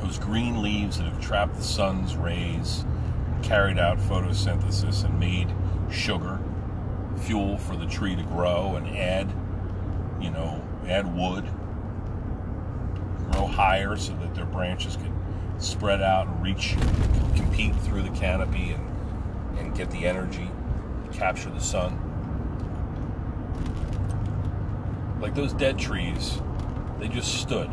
Those 0.02 0.18
green 0.18 0.60
leaves 0.60 0.98
that 0.98 1.04
have 1.04 1.20
trapped 1.20 1.56
the 1.56 1.62
sun's 1.62 2.16
rays, 2.16 2.84
and 3.26 3.42
carried 3.42 3.78
out 3.78 3.98
photosynthesis, 3.98 5.04
and 5.04 5.18
made 5.18 5.54
sugar, 5.90 6.38
fuel 7.16 7.56
for 7.56 7.76
the 7.76 7.86
tree 7.86 8.14
to 8.14 8.22
grow 8.24 8.76
and 8.76 8.86
add, 8.96 9.32
you 10.20 10.30
know, 10.30 10.62
add 10.86 11.16
wood, 11.16 11.44
grow 13.30 13.46
higher 13.46 13.96
so 13.96 14.12
that 14.16 14.34
their 14.34 14.44
branches 14.44 14.96
can 14.96 15.14
spread 15.58 16.02
out 16.02 16.26
and 16.26 16.42
reach, 16.42 16.76
compete 17.36 17.74
through 17.76 18.02
the 18.02 18.10
canopy 18.10 18.72
and, 18.72 19.58
and 19.58 19.74
get 19.74 19.90
the 19.90 20.04
energy, 20.04 20.50
capture 21.10 21.48
the 21.48 21.60
sun. 21.60 21.98
Like 25.22 25.34
those 25.34 25.54
dead 25.54 25.78
trees 25.78 26.42
they 27.02 27.08
just 27.08 27.40
stood, 27.40 27.68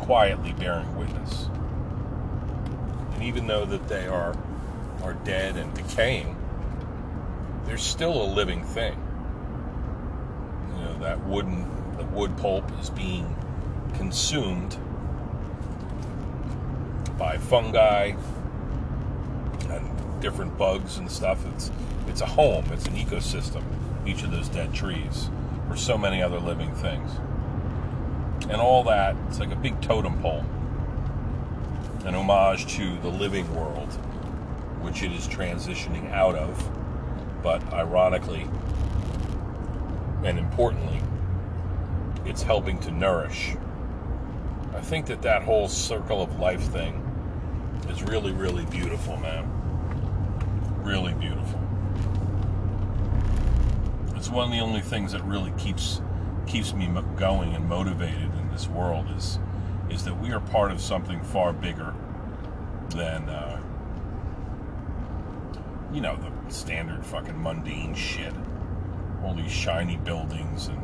quietly 0.00 0.52
bearing 0.52 0.96
witness. 0.96 1.48
And 3.14 3.22
even 3.22 3.46
though 3.46 3.64
that 3.64 3.86
they 3.86 4.08
are 4.08 4.36
are 5.04 5.14
dead 5.14 5.56
and 5.56 5.72
decaying, 5.72 6.36
they're 7.64 7.78
still 7.78 8.20
a 8.20 8.26
living 8.26 8.64
thing. 8.64 9.00
You 10.76 10.84
know, 10.84 10.98
that 10.98 11.24
wooden 11.26 11.64
the 11.96 12.04
wood 12.06 12.36
pulp 12.38 12.64
is 12.80 12.90
being 12.90 13.36
consumed 13.94 14.76
by 17.16 17.38
fungi 17.38 18.14
and 19.70 20.20
different 20.20 20.58
bugs 20.58 20.98
and 20.98 21.08
stuff. 21.08 21.46
It's 21.54 21.70
it's 22.08 22.20
a 22.20 22.26
home, 22.26 22.64
it's 22.72 22.86
an 22.86 22.94
ecosystem, 22.94 23.62
each 24.04 24.24
of 24.24 24.32
those 24.32 24.48
dead 24.48 24.74
trees, 24.74 25.30
for 25.68 25.76
so 25.76 25.96
many 25.96 26.20
other 26.20 26.40
living 26.40 26.74
things 26.74 27.12
and 28.48 28.60
all 28.60 28.84
that. 28.84 29.16
It's 29.28 29.38
like 29.38 29.52
a 29.52 29.56
big 29.56 29.80
totem 29.80 30.20
pole, 30.20 30.44
an 32.04 32.14
homage 32.14 32.66
to 32.76 32.98
the 33.00 33.08
living 33.08 33.52
world, 33.54 33.92
which 34.82 35.02
it 35.02 35.12
is 35.12 35.26
transitioning 35.26 36.10
out 36.12 36.34
of. 36.34 36.70
But 37.42 37.62
ironically 37.72 38.48
and 40.24 40.38
importantly, 40.38 41.00
it's 42.24 42.42
helping 42.42 42.78
to 42.80 42.90
nourish. 42.90 43.54
I 44.74 44.80
think 44.80 45.06
that 45.06 45.22
that 45.22 45.42
whole 45.42 45.68
circle 45.68 46.22
of 46.22 46.38
life 46.38 46.62
thing 46.72 47.02
is 47.88 48.02
really, 48.02 48.32
really 48.32 48.64
beautiful, 48.66 49.16
man. 49.16 49.48
Really 50.82 51.14
beautiful. 51.14 51.60
It's 54.16 54.28
one 54.28 54.46
of 54.46 54.52
the 54.52 54.60
only 54.60 54.80
things 54.80 55.12
that 55.12 55.22
really 55.24 55.52
keeps 55.52 56.00
keeps 56.46 56.72
me 56.72 56.88
going 57.16 57.54
and 57.54 57.68
motivated 57.68 58.30
this 58.56 58.68
world 58.68 59.06
is 59.14 59.38
is 59.90 60.02
that 60.04 60.18
we 60.18 60.32
are 60.32 60.40
part 60.40 60.72
of 60.72 60.80
something 60.80 61.22
far 61.22 61.52
bigger 61.52 61.94
than 62.88 63.28
uh, 63.28 63.60
you 65.92 66.00
know 66.00 66.16
the 66.16 66.52
standard 66.52 67.04
fucking 67.04 67.40
mundane 67.40 67.94
shit. 67.94 68.32
All 69.22 69.34
these 69.34 69.52
shiny 69.52 69.96
buildings 69.98 70.68
and 70.68 70.80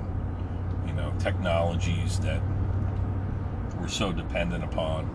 you 0.87 0.93
know 0.93 1.15
technologies 1.19 2.19
that 2.21 2.43
we're 3.81 3.89
so 3.89 4.13
dependent 4.13 4.65
upon. 4.65 5.09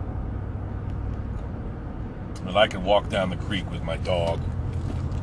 But 2.43 2.57
I 2.57 2.67
could 2.67 2.83
walk 2.83 3.07
down 3.09 3.29
the 3.29 3.37
creek 3.37 3.69
with 3.69 3.83
my 3.83 3.97
dog 3.97 4.41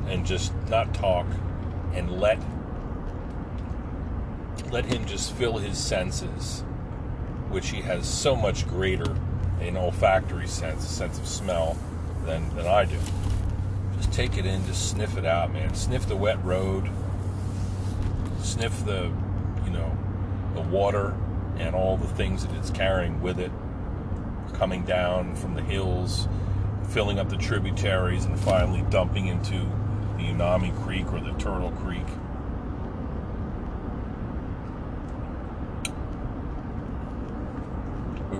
and 0.06 0.24
just 0.24 0.52
not 0.68 0.94
talk 0.94 1.26
and 1.94 2.20
let 2.20 2.38
let 4.70 4.84
him 4.84 5.04
just 5.04 5.32
fill 5.32 5.58
his 5.58 5.78
senses, 5.78 6.62
which 7.54 7.70
he 7.70 7.80
has 7.80 8.04
so 8.04 8.34
much 8.34 8.66
greater 8.66 9.16
an 9.60 9.76
olfactory 9.76 10.48
sense, 10.48 10.84
a 10.84 10.88
sense 10.88 11.20
of 11.20 11.26
smell, 11.26 11.76
than, 12.26 12.52
than 12.56 12.66
I 12.66 12.84
do. 12.84 12.98
Just 13.96 14.12
take 14.12 14.36
it 14.36 14.44
in, 14.44 14.66
just 14.66 14.90
sniff 14.90 15.16
it 15.16 15.24
out, 15.24 15.52
man. 15.52 15.72
Sniff 15.72 16.08
the 16.08 16.16
wet 16.16 16.44
road, 16.44 16.90
sniff 18.42 18.84
the, 18.84 19.08
you 19.64 19.70
know, 19.70 19.96
the 20.54 20.62
water 20.62 21.14
and 21.56 21.76
all 21.76 21.96
the 21.96 22.08
things 22.08 22.44
that 22.44 22.52
it's 22.56 22.70
carrying 22.70 23.22
with 23.22 23.38
it, 23.38 23.52
coming 24.54 24.82
down 24.82 25.36
from 25.36 25.54
the 25.54 25.62
hills, 25.62 26.26
filling 26.88 27.20
up 27.20 27.28
the 27.28 27.36
tributaries, 27.36 28.24
and 28.24 28.36
finally 28.40 28.84
dumping 28.90 29.28
into 29.28 29.58
the 30.16 30.24
Unami 30.24 30.76
Creek 30.82 31.06
or 31.12 31.20
the 31.20 31.32
Turtle 31.38 31.70
Creek. 31.70 32.06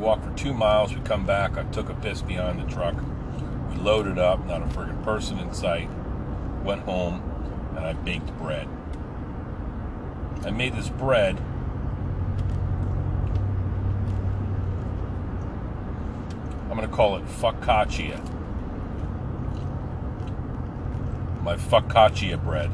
Walked 0.04 0.24
for 0.24 0.36
two 0.36 0.52
miles. 0.52 0.94
We 0.94 1.00
come 1.00 1.24
back. 1.24 1.56
I 1.56 1.62
took 1.64 1.88
a 1.88 1.94
piss 1.94 2.20
behind 2.20 2.60
the 2.60 2.70
truck. 2.70 2.94
We 3.70 3.76
loaded 3.76 4.18
up, 4.18 4.46
not 4.46 4.60
a 4.60 4.66
friggin' 4.66 5.02
person 5.02 5.38
in 5.38 5.52
sight. 5.54 5.88
Went 6.62 6.82
home, 6.82 7.22
and 7.74 7.86
I 7.86 7.94
baked 7.94 8.36
bread. 8.38 8.68
I 10.44 10.50
made 10.50 10.76
this 10.76 10.90
bread. 10.90 11.38
I'm 16.70 16.78
to 16.80 16.88
call 16.88 17.16
it 17.16 17.24
focaccia. 17.24 18.22
My 21.42 21.56
focaccia 21.56 22.42
bread. 22.42 22.70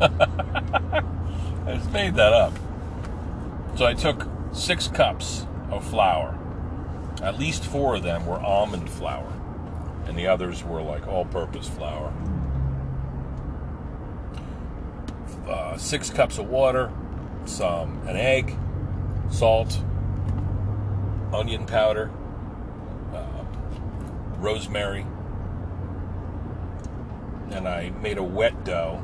I 1.68 1.74
just 1.76 1.92
made 1.92 2.16
that 2.16 2.32
up. 2.32 2.52
So 3.76 3.86
I 3.86 3.94
took 3.94 4.26
six 4.52 4.88
cups 4.88 5.46
of 5.76 5.84
flour. 5.84 6.38
At 7.22 7.38
least 7.38 7.64
four 7.64 7.96
of 7.96 8.02
them 8.02 8.26
were 8.26 8.40
almond 8.40 8.90
flour, 8.90 9.32
and 10.06 10.18
the 10.18 10.26
others 10.26 10.64
were 10.64 10.82
like 10.82 11.06
all 11.06 11.24
purpose 11.24 11.68
flour. 11.68 12.12
Uh, 15.48 15.76
six 15.76 16.10
cups 16.10 16.38
of 16.38 16.48
water, 16.48 16.90
some 17.44 18.06
an 18.08 18.16
egg, 18.16 18.56
salt, 19.30 19.80
onion 21.32 21.66
powder, 21.66 22.10
uh, 23.12 23.44
rosemary, 24.38 25.06
and 27.50 27.68
I 27.68 27.90
made 27.90 28.18
a 28.18 28.22
wet 28.22 28.64
dough 28.64 29.02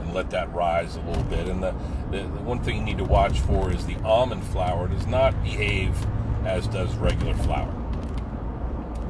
and 0.00 0.12
let 0.14 0.30
that 0.30 0.52
rise 0.52 0.96
a 0.96 1.00
little 1.00 1.22
bit. 1.24 1.48
And 1.48 1.62
the, 1.62 1.74
the, 2.10 2.18
the, 2.18 2.40
one 2.42 2.62
thing 2.62 2.76
you 2.76 2.82
need 2.82 2.98
to 2.98 3.04
watch 3.04 3.38
for 3.40 3.72
is 3.72 3.86
the 3.86 3.96
almond 4.02 4.44
flour 4.44 4.88
does 4.88 5.06
not 5.06 5.40
behave 5.42 5.94
as 6.44 6.66
does 6.68 6.94
regular 6.96 7.34
flour. 7.34 7.72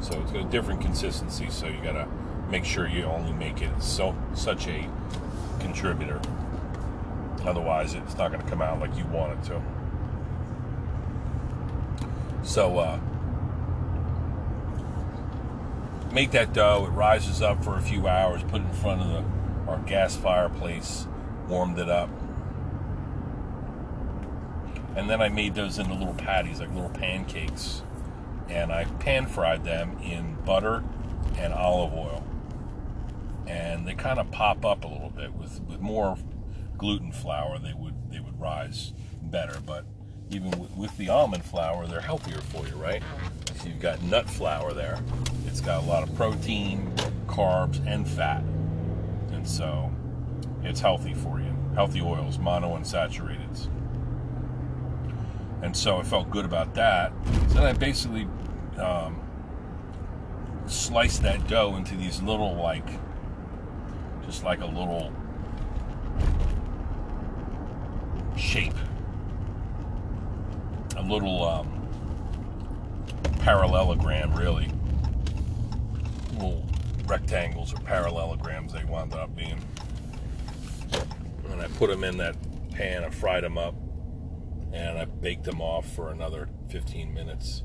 So 0.00 0.20
it's 0.20 0.32
got 0.32 0.46
a 0.46 0.50
different 0.50 0.80
consistency. 0.80 1.48
So 1.50 1.66
you 1.66 1.80
got 1.82 1.92
to 1.92 2.08
make 2.50 2.64
sure 2.64 2.86
you 2.88 3.04
only 3.04 3.32
make 3.32 3.62
it 3.62 3.70
so 3.82 4.16
such 4.34 4.66
a 4.66 4.88
contributor. 5.60 6.20
Otherwise, 7.44 7.94
it's 7.94 8.16
not 8.16 8.28
to 8.32 8.38
come 8.50 8.62
out 8.62 8.80
like 8.80 8.96
you 8.96 9.04
want 9.06 9.32
it 9.32 9.42
to. 9.48 9.62
So 12.42 12.78
uh, 12.78 13.00
make 16.12 16.32
that 16.32 16.52
dough. 16.52 16.86
It 16.86 16.90
rises 16.90 17.42
up 17.42 17.64
for 17.64 17.76
a 17.76 17.80
few 17.80 18.06
hours. 18.06 18.42
Put 18.42 18.62
it 18.62 18.64
in 18.64 18.72
front 18.72 19.00
of 19.02 19.08
the 19.08 19.70
our 19.70 19.78
gas 19.78 20.16
fireplace, 20.16 21.06
warmed 21.48 21.78
it 21.78 21.88
up. 21.88 22.10
And 24.96 25.08
then 25.08 25.20
I 25.22 25.28
made 25.28 25.54
those 25.54 25.78
into 25.78 25.94
little 25.94 26.14
patties, 26.14 26.60
like 26.60 26.72
little 26.72 26.90
pancakes. 26.90 27.82
And 28.48 28.72
I 28.72 28.84
pan 28.84 29.26
fried 29.26 29.64
them 29.64 29.98
in 30.02 30.36
butter 30.44 30.84
and 31.38 31.52
olive 31.52 31.92
oil. 31.94 32.26
And 33.46 33.86
they 33.86 33.94
kind 33.94 34.18
of 34.18 34.30
pop 34.30 34.64
up 34.64 34.84
a 34.84 34.88
little 34.88 35.10
bit 35.10 35.32
with, 35.34 35.60
with 35.62 35.80
more 35.80 36.16
gluten 36.76 37.12
flour, 37.12 37.58
they 37.58 37.74
would 37.74 38.10
they 38.10 38.20
would 38.20 38.38
rise 38.40 38.92
better. 39.22 39.58
But 39.64 39.84
even 40.30 40.50
with, 40.52 40.76
with 40.76 40.96
the 40.96 41.08
almond 41.08 41.44
flour, 41.44 41.86
they're 41.86 42.00
healthier 42.00 42.38
for 42.38 42.66
you, 42.66 42.74
right? 42.74 43.02
So 43.60 43.68
you've 43.68 43.80
got 43.80 44.02
nut 44.02 44.28
flour 44.28 44.72
there. 44.72 44.98
It's 45.46 45.60
got 45.60 45.82
a 45.82 45.86
lot 45.86 46.02
of 46.02 46.14
protein, 46.16 46.92
carbs, 47.26 47.84
and 47.86 48.08
fat 48.08 48.42
and 49.42 49.50
so 49.50 49.90
it's 50.62 50.78
healthy 50.78 51.14
for 51.14 51.40
you. 51.40 51.52
Healthy 51.74 52.00
oils, 52.00 52.38
monounsaturated. 52.38 53.68
And 55.62 55.76
so 55.76 55.98
I 55.98 56.02
felt 56.02 56.28
good 56.30 56.44
about 56.44 56.74
that. 56.74 57.12
So 57.48 57.54
then 57.54 57.64
I 57.64 57.72
basically 57.72 58.26
um, 58.78 59.20
sliced 60.66 61.22
that 61.22 61.46
dough 61.46 61.76
into 61.76 61.96
these 61.96 62.20
little, 62.20 62.54
like, 62.56 62.86
just 64.26 64.44
like 64.44 64.60
a 64.60 64.66
little 64.66 65.12
shape, 68.36 68.74
a 70.96 71.02
little 71.02 71.44
um, 71.44 71.88
parallelogram, 73.38 74.34
really. 74.34 74.68
Little 76.32 76.66
rectangles 77.06 77.72
or 77.72 77.76
parallelograms 77.78 78.72
they 78.72 78.84
wound 78.84 79.14
up 79.14 79.34
being. 79.36 79.60
And 81.50 81.60
I 81.60 81.68
put 81.68 81.90
them 81.90 82.02
in 82.02 82.16
that 82.16 82.36
pan, 82.72 83.04
I 83.04 83.10
fried 83.10 83.44
them 83.44 83.58
up, 83.58 83.74
and 84.72 84.98
I 84.98 85.04
baked 85.04 85.44
them 85.44 85.60
off 85.60 85.86
for 85.88 86.10
another 86.10 86.48
15 86.68 87.12
minutes. 87.12 87.62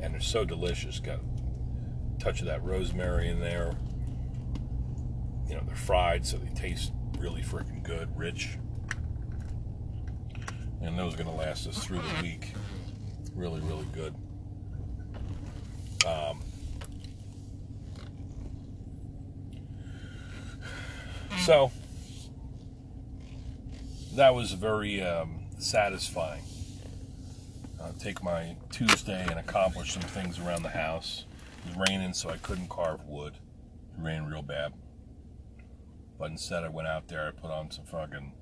And 0.00 0.14
they're 0.14 0.20
so 0.20 0.44
delicious. 0.44 0.98
Got 0.98 1.18
a 1.18 2.20
touch 2.20 2.40
of 2.40 2.46
that 2.46 2.64
rosemary 2.64 3.28
in 3.28 3.40
there. 3.40 3.76
You 5.48 5.56
know, 5.56 5.62
they're 5.66 5.76
fried, 5.76 6.26
so 6.26 6.36
they 6.36 6.52
taste 6.54 6.92
really 7.18 7.42
freaking 7.42 7.82
good, 7.82 8.08
rich. 8.16 8.58
And 10.80 10.98
those 10.98 11.14
are 11.14 11.22
going 11.22 11.28
to 11.28 11.36
last 11.36 11.66
us 11.66 11.84
through 11.84 11.98
the 11.98 12.22
week. 12.22 12.54
Really, 13.34 13.60
really 13.60 13.86
good. 13.92 14.14
Um, 16.06 16.40
So 21.40 21.72
that 24.14 24.34
was 24.34 24.52
very 24.52 25.02
um, 25.02 25.39
satisfying. 25.62 26.42
Uh, 27.80 27.92
take 27.98 28.22
my 28.22 28.56
Tuesday 28.70 29.26
and 29.28 29.38
accomplish 29.38 29.92
some 29.92 30.02
things 30.02 30.38
around 30.38 30.62
the 30.62 30.70
house. 30.70 31.24
It 31.64 31.76
was 31.76 31.88
raining, 31.88 32.14
so 32.14 32.30
I 32.30 32.36
couldn't 32.38 32.68
carve 32.68 33.04
wood. 33.06 33.34
It 33.34 34.02
rained 34.02 34.30
real 34.30 34.42
bad. 34.42 34.72
But 36.18 36.30
instead, 36.30 36.64
I 36.64 36.68
went 36.68 36.88
out 36.88 37.08
there. 37.08 37.26
I 37.26 37.30
put 37.30 37.50
on 37.50 37.70
some 37.70 37.84
fucking 37.84 38.32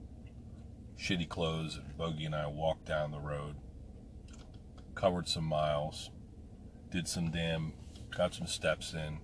shitty 0.98 1.28
clothes, 1.28 1.76
and 1.76 1.96
Bogey 1.96 2.24
and 2.24 2.34
I 2.34 2.46
walked 2.46 2.86
down 2.86 3.10
the 3.10 3.20
road, 3.20 3.56
covered 4.94 5.28
some 5.28 5.44
miles, 5.44 6.10
did 6.90 7.06
some 7.06 7.30
damn, 7.30 7.72
got 8.16 8.34
some 8.34 8.46
steps 8.48 8.94
in, 8.94 9.18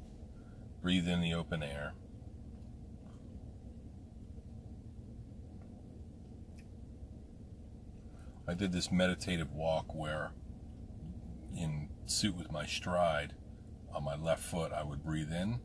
breathed 0.82 1.08
in 1.08 1.20
the 1.20 1.34
open 1.34 1.62
air 1.62 1.94
I 8.46 8.54
did 8.54 8.72
this 8.72 8.92
meditative 8.92 9.52
walk 9.52 9.94
where, 9.94 10.32
in 11.56 11.88
suit 12.06 12.36
with 12.36 12.52
my 12.52 12.66
stride, 12.66 13.34
on 13.94 14.04
my 14.04 14.16
left 14.16 14.42
foot, 14.42 14.72
I 14.72 14.82
would 14.82 15.02
breathe 15.04 15.32
in 15.32 15.60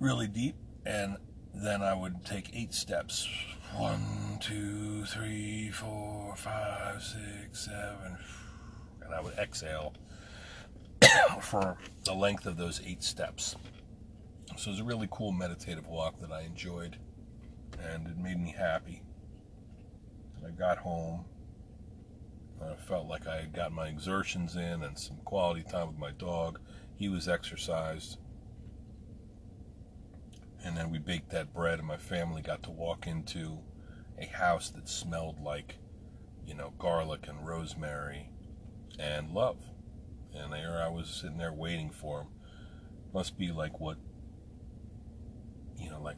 really 0.00 0.28
deep, 0.28 0.56
and 0.86 1.16
then 1.54 1.82
I 1.82 1.94
would 1.94 2.24
take 2.24 2.50
eight 2.54 2.72
steps. 2.72 3.28
One, 3.76 4.38
two, 4.40 5.04
three, 5.04 5.70
four, 5.70 6.34
five, 6.36 7.02
six, 7.02 7.64
seven. 7.64 8.18
And 9.02 9.14
I 9.14 9.20
would 9.20 9.34
exhale 9.34 9.94
for 11.40 11.76
the 12.04 12.14
length 12.14 12.46
of 12.46 12.56
those 12.56 12.80
eight 12.86 13.02
steps. 13.02 13.56
So 14.56 14.70
it 14.70 14.74
was 14.74 14.80
a 14.80 14.84
really 14.84 15.08
cool 15.10 15.32
meditative 15.32 15.86
walk 15.86 16.20
that 16.20 16.32
I 16.32 16.42
enjoyed, 16.42 16.96
and 17.80 18.06
it 18.06 18.16
made 18.16 18.40
me 18.40 18.54
happy. 18.56 19.02
I 20.46 20.50
got 20.50 20.78
home. 20.78 21.24
I 22.60 22.74
felt 22.74 23.06
like 23.06 23.26
I 23.26 23.36
had 23.36 23.52
got 23.52 23.72
my 23.72 23.88
exertions 23.88 24.56
in 24.56 24.82
and 24.82 24.98
some 24.98 25.18
quality 25.24 25.62
time 25.62 25.88
with 25.88 25.98
my 25.98 26.10
dog. 26.12 26.58
He 26.96 27.08
was 27.08 27.28
exercised. 27.28 28.18
And 30.64 30.76
then 30.76 30.90
we 30.90 30.98
baked 30.98 31.30
that 31.30 31.54
bread, 31.54 31.78
and 31.78 31.86
my 31.86 31.96
family 31.96 32.42
got 32.42 32.64
to 32.64 32.70
walk 32.70 33.06
into 33.06 33.60
a 34.18 34.26
house 34.26 34.70
that 34.70 34.88
smelled 34.88 35.40
like, 35.40 35.78
you 36.44 36.54
know, 36.54 36.72
garlic 36.78 37.28
and 37.28 37.46
rosemary 37.46 38.30
and 38.98 39.30
love. 39.30 39.58
And 40.34 40.52
there 40.52 40.82
I 40.82 40.88
was 40.88 41.08
sitting 41.08 41.38
there 41.38 41.52
waiting 41.52 41.90
for 41.90 42.22
him. 42.22 42.28
Must 43.14 43.38
be 43.38 43.52
like 43.52 43.80
what, 43.80 43.98
you 45.78 45.90
know, 45.90 46.02
like 46.02 46.16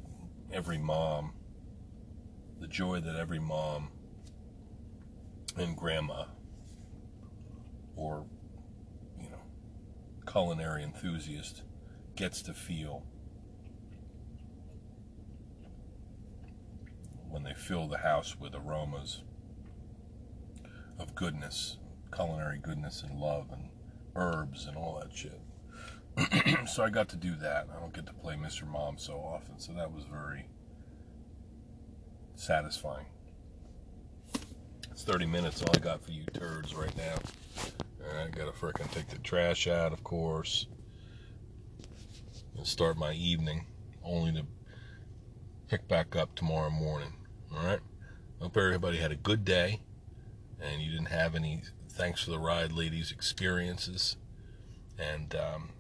every 0.53 0.79
mom, 0.79 1.35
the 2.59 2.67
joy 2.67 3.01
that 3.01 3.17
every 3.17 3.39
mom 3.39 3.91
and 5.57 5.77
grandma 5.77 6.25
or, 7.97 8.25
you 9.21 9.31
know, 9.31 9.43
culinary 10.31 10.83
enthusiast 10.83 11.63
gets 12.17 12.43
to 12.43 12.55
feel 12.55 13.05
when 17.29 17.43
they 17.43 17.55
fill 17.55 17.87
the 17.89 17.99
house 17.99 18.37
with 18.39 18.55
aromas 18.55 19.23
of 20.99 21.15
goodness, 21.15 21.79
culinary 22.15 22.59
goodness 22.59 23.03
and 23.03 23.19
love 23.19 23.47
and 23.53 23.71
herbs 24.17 24.67
and 24.67 24.77
all 24.77 25.01
that 25.01 25.17
shit. 25.17 25.41
so 26.69 26.83
I 26.83 26.91
got 26.91 27.09
to 27.11 27.17
do 27.17 27.37
that. 27.37 27.69
I 27.75 27.79
don't 27.79 27.95
get 27.95 28.07
to 28.07 28.13
play 28.13 28.35
Mr. 28.35 28.67
Mom 28.67 28.99
so 28.99 29.15
often, 29.15 29.59
so 29.59 29.73
that 29.73 29.93
was 29.93 30.05
very 30.05 30.49
satisfying. 32.35 33.07
It's 35.01 35.11
30 35.11 35.25
minutes, 35.25 35.63
all 35.63 35.75
I 35.75 35.79
got 35.79 36.05
for 36.05 36.11
you 36.11 36.25
turds 36.35 36.75
right 36.75 36.95
now. 36.95 37.17
I 38.23 38.29
gotta 38.29 38.53
frickin' 38.53 38.91
take 38.91 39.09
the 39.09 39.17
trash 39.17 39.67
out, 39.67 39.95
of 39.95 40.05
course, 40.05 40.67
and 42.55 42.67
start 42.67 42.99
my 42.99 43.15
evening, 43.15 43.65
only 44.05 44.33
to 44.33 44.45
pick 45.69 45.89
back 45.89 46.17
up 46.17 46.35
tomorrow 46.35 46.69
morning. 46.69 47.15
All 47.51 47.65
right. 47.65 47.81
Hope 48.43 48.59
everybody 48.59 48.99
had 48.99 49.11
a 49.11 49.17
good 49.17 49.43
day, 49.43 49.81
and 50.61 50.83
you 50.83 50.91
didn't 50.91 51.07
have 51.07 51.35
any 51.35 51.63
thanks 51.89 52.23
for 52.23 52.33
the 52.33 52.39
ride, 52.39 52.71
ladies 52.71 53.11
experiences. 53.11 54.19
And 54.99 55.35
um, 55.35 55.71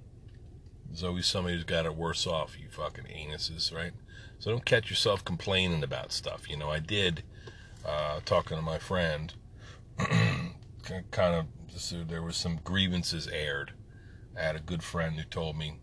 there's 0.86 1.04
always 1.04 1.26
somebody 1.26 1.56
who's 1.56 1.64
got 1.64 1.84
it 1.84 1.94
worse 1.94 2.26
off. 2.26 2.58
You 2.58 2.70
fucking 2.70 3.04
anuses, 3.04 3.70
right? 3.70 3.92
So 4.38 4.50
don't 4.50 4.64
catch 4.64 4.88
yourself 4.88 5.22
complaining 5.26 5.84
about 5.84 6.10
stuff. 6.10 6.48
You 6.48 6.56
know, 6.56 6.70
I 6.70 6.78
did 6.78 7.22
uh, 7.84 8.20
talking 8.24 8.56
to 8.56 8.62
my 8.62 8.78
friend. 8.78 9.32
kind 11.10 11.34
of, 11.34 11.46
there 12.08 12.22
was 12.22 12.36
some 12.36 12.60
grievances 12.64 13.26
aired. 13.28 13.72
I 14.36 14.42
had 14.42 14.56
a 14.56 14.60
good 14.60 14.82
friend 14.82 15.16
who 15.16 15.24
told 15.24 15.56
me 15.56 15.78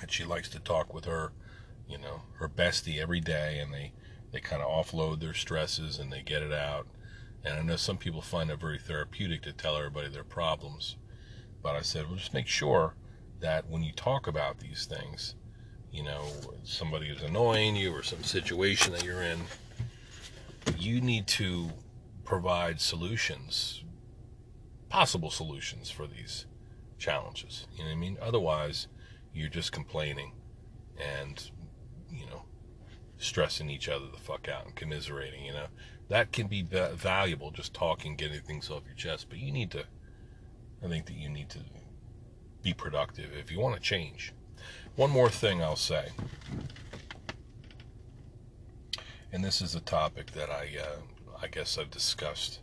that 0.00 0.12
she 0.12 0.24
likes 0.24 0.48
to 0.50 0.60
talk 0.60 0.94
with 0.94 1.04
her, 1.04 1.32
you 1.88 1.98
know, 1.98 2.22
her 2.38 2.48
bestie 2.48 3.00
every 3.00 3.20
day, 3.20 3.58
and 3.58 3.72
they 3.72 3.92
they 4.32 4.40
kind 4.40 4.62
of 4.62 4.68
offload 4.68 5.20
their 5.20 5.34
stresses 5.34 5.98
and 5.98 6.12
they 6.12 6.22
get 6.22 6.42
it 6.42 6.52
out. 6.52 6.86
And 7.44 7.54
I 7.54 7.62
know 7.62 7.76
some 7.76 7.96
people 7.96 8.20
find 8.20 8.50
it 8.50 8.60
very 8.60 8.78
therapeutic 8.78 9.42
to 9.42 9.52
tell 9.52 9.76
everybody 9.76 10.08
their 10.08 10.24
problems. 10.24 10.96
But 11.62 11.74
I 11.74 11.82
said, 11.82 12.06
well, 12.06 12.16
just 12.16 12.34
make 12.34 12.46
sure 12.46 12.94
that 13.40 13.68
when 13.68 13.82
you 13.82 13.92
talk 13.92 14.26
about 14.26 14.58
these 14.58 14.86
things, 14.86 15.34
you 15.90 16.02
know, 16.04 16.24
somebody 16.62 17.08
is 17.08 17.22
annoying 17.22 17.76
you 17.76 17.92
or 17.92 18.02
some 18.02 18.22
situation 18.22 18.92
that 18.92 19.04
you're 19.04 19.22
in, 19.22 19.40
you 20.78 21.00
need 21.00 21.26
to 21.26 21.70
provide 22.24 22.80
solutions, 22.80 23.82
possible 24.88 25.30
solutions 25.30 25.90
for 25.90 26.06
these 26.06 26.46
challenges. 26.98 27.66
You 27.72 27.84
know 27.84 27.90
what 27.90 27.96
I 27.96 27.98
mean? 27.98 28.18
Otherwise, 28.20 28.88
you're 29.32 29.48
just 29.48 29.72
complaining 29.72 30.32
and, 30.98 31.50
you 32.10 32.26
know, 32.26 32.44
stressing 33.18 33.70
each 33.70 33.88
other 33.88 34.06
the 34.06 34.20
fuck 34.20 34.48
out 34.48 34.66
and 34.66 34.74
commiserating, 34.74 35.44
you 35.44 35.52
know. 35.52 35.66
That 36.08 36.32
can 36.32 36.48
be 36.48 36.62
valuable, 36.62 37.52
just 37.52 37.72
talking, 37.72 38.16
getting 38.16 38.40
things 38.40 38.68
off 38.68 38.82
your 38.84 38.96
chest. 38.96 39.26
But 39.28 39.38
you 39.38 39.52
need 39.52 39.70
to, 39.70 39.84
I 40.84 40.88
think 40.88 41.06
that 41.06 41.14
you 41.14 41.28
need 41.28 41.48
to 41.50 41.60
be 42.62 42.74
productive 42.74 43.30
if 43.38 43.52
you 43.52 43.60
want 43.60 43.76
to 43.76 43.80
change. 43.80 44.32
One 44.96 45.10
more 45.10 45.30
thing 45.30 45.62
I'll 45.62 45.76
say, 45.76 46.08
and 49.32 49.44
this 49.44 49.60
is 49.60 49.74
a 49.74 49.80
topic 49.80 50.32
that 50.32 50.50
I, 50.50 50.68
uh, 50.80 51.00
I 51.42 51.46
guess 51.48 51.78
I've 51.78 51.90
discussed 51.90 52.60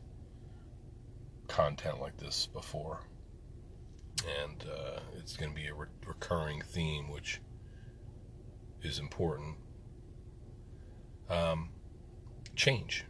content 1.48 2.02
like 2.02 2.18
this 2.18 2.48
before, 2.48 3.02
and 4.44 4.66
uh, 4.70 5.00
it's 5.18 5.38
going 5.38 5.52
to 5.52 5.56
be 5.56 5.68
a 5.68 5.74
re- 5.74 5.88
recurring 6.06 6.62
theme, 6.62 7.10
which 7.10 7.42
is 8.82 9.00
important 9.00 9.56
um, 11.30 11.70
change. 12.56 13.06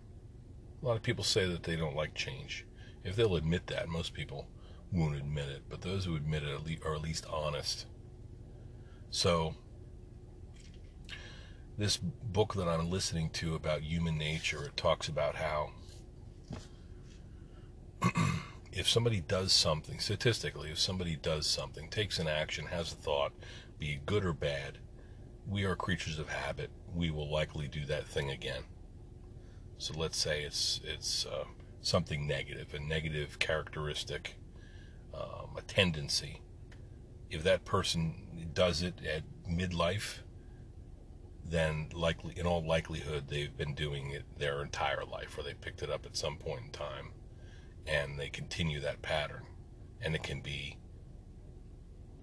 A 0.81 0.85
lot 0.85 0.95
of 0.95 1.03
people 1.03 1.23
say 1.23 1.45
that 1.47 1.63
they 1.63 1.75
don't 1.75 1.95
like 1.95 2.13
change. 2.13 2.65
If 3.03 3.15
they'll 3.15 3.35
admit 3.35 3.67
that, 3.67 3.89
most 3.89 4.13
people 4.13 4.47
won't 4.91 5.15
admit 5.15 5.49
it, 5.49 5.63
but 5.69 5.81
those 5.81 6.05
who 6.05 6.15
admit 6.15 6.43
it 6.43 6.85
are 6.85 6.95
at 6.95 7.01
least 7.01 7.25
honest. 7.31 7.85
So, 9.09 9.55
this 11.77 11.97
book 11.97 12.55
that 12.55 12.67
I'm 12.67 12.89
listening 12.89 13.29
to 13.31 13.53
about 13.55 13.83
human 13.83 14.17
nature, 14.17 14.63
it 14.63 14.75
talks 14.75 15.07
about 15.07 15.35
how 15.35 15.71
if 18.71 18.89
somebody 18.89 19.21
does 19.21 19.53
something, 19.53 19.99
statistically, 19.99 20.71
if 20.71 20.79
somebody 20.79 21.15
does 21.15 21.45
something, 21.45 21.89
takes 21.89 22.17
an 22.17 22.27
action, 22.27 22.65
has 22.65 22.91
a 22.91 22.95
thought, 22.95 23.31
be 23.77 23.91
it 23.91 24.05
good 24.07 24.25
or 24.25 24.33
bad, 24.33 24.79
we 25.47 25.65
are 25.65 25.75
creatures 25.75 26.17
of 26.17 26.29
habit. 26.29 26.71
We 26.93 27.11
will 27.11 27.31
likely 27.31 27.67
do 27.67 27.85
that 27.85 28.07
thing 28.07 28.31
again. 28.31 28.63
So 29.77 29.93
let's 29.95 30.17
say 30.17 30.41
it's 30.41 30.81
it's 30.83 31.25
uh, 31.27 31.45
something 31.81 32.25
negative, 32.25 32.73
a 32.73 32.79
negative 32.79 33.37
characteristic, 33.37 34.35
um, 35.13 35.55
a 35.55 35.61
tendency. 35.61 36.41
If 37.29 37.43
that 37.43 37.65
person 37.65 38.49
does 38.53 38.81
it 38.81 38.95
at 39.05 39.23
midlife, 39.47 40.19
then 41.49 41.89
likely, 41.93 42.37
in 42.37 42.45
all 42.45 42.65
likelihood, 42.65 43.27
they've 43.27 43.55
been 43.55 43.73
doing 43.73 44.11
it 44.11 44.23
their 44.37 44.61
entire 44.61 45.05
life, 45.05 45.37
or 45.37 45.43
they 45.43 45.53
picked 45.53 45.81
it 45.81 45.89
up 45.89 46.05
at 46.05 46.17
some 46.17 46.37
point 46.37 46.65
in 46.65 46.71
time, 46.71 47.11
and 47.85 48.19
they 48.19 48.29
continue 48.29 48.79
that 48.81 49.01
pattern, 49.01 49.45
and 50.01 50.15
it 50.15 50.23
can 50.23 50.41
be 50.41 50.77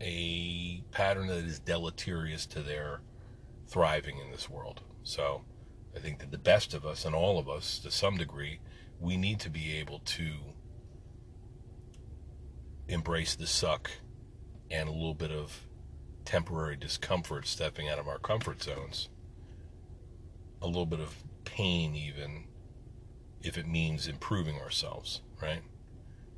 a 0.01 0.83
pattern 0.91 1.29
that 1.29 1.39
is 1.39 1.59
deleterious 1.59 2.45
to 2.47 2.61
their 2.61 3.01
thriving 3.67 4.19
in 4.19 4.31
this 4.31 4.51
world. 4.51 4.83
So 5.03 5.45
I 5.97 6.01
think 6.01 6.19
that 6.19 6.31
the 6.31 6.39
best 6.39 6.75
of 6.75 6.85
us 6.85 7.05
and 7.05 7.15
all 7.15 7.39
of 7.39 7.49
us, 7.49 7.79
to 7.81 7.91
some 7.91 8.17
degree, 8.17 8.61
we 9.01 9.17
need 9.17 9.41
to 9.41 9.51
be 9.51 9.77
able 9.79 10.01
to 10.01 10.33
embrace 12.89 13.35
the 13.35 13.47
suck 13.47 13.91
and 14.71 14.89
a 14.89 14.93
little 14.93 15.15
bit 15.15 15.31
of 15.31 15.67
temporary 16.25 16.77
discomfort 16.77 17.47
stepping 17.47 17.89
out 17.89 17.99
of 17.99 18.09
our 18.09 18.19
comfort 18.19 18.63
zones. 18.63 19.09
A 20.65 20.67
little 20.67 20.87
bit 20.87 21.01
of 21.01 21.15
pain, 21.45 21.95
even 21.95 22.45
if 23.43 23.59
it 23.59 23.69
means 23.69 24.09
improving 24.09 24.59
ourselves, 24.59 25.21
right? 25.41 25.61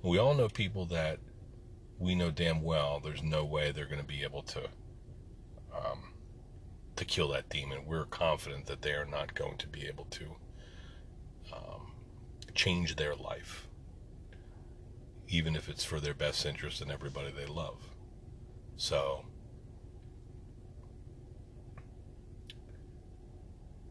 We 0.03 0.19
all 0.19 0.35
know 0.35 0.49
people 0.49 0.85
that 0.87 1.21
we 1.99 2.15
know 2.15 2.31
damn 2.31 2.63
well 2.63 3.01
there's 3.03 3.23
no 3.23 3.45
way 3.45 3.73
they're 3.73 3.87
going 3.87 4.01
to 4.01 4.07
be 4.07 4.23
able 4.23 4.43
to 4.43 4.65
um, 5.75 6.13
to 6.97 7.05
kill 7.05 7.29
that 7.29 7.49
demon. 7.49 7.87
We're 7.87 8.05
confident 8.05 8.67
that 8.67 8.83
they 8.83 8.93
are 8.93 9.07
not 9.07 9.35
going 9.35 9.59
to 9.59 9.69
be 9.69 9.87
able 9.87 10.07
to 10.07 10.25
um, 11.53 11.93
change 12.55 12.97
their 12.97 13.15
life, 13.15 13.69
even 15.29 15.55
if 15.55 15.69
it's 15.69 15.85
for 15.85 16.01
their 16.01 16.15
best 16.15 16.45
interest 16.45 16.81
and 16.81 16.91
everybody 16.91 17.31
they 17.31 17.47
love. 17.47 17.91
So, 18.77 19.25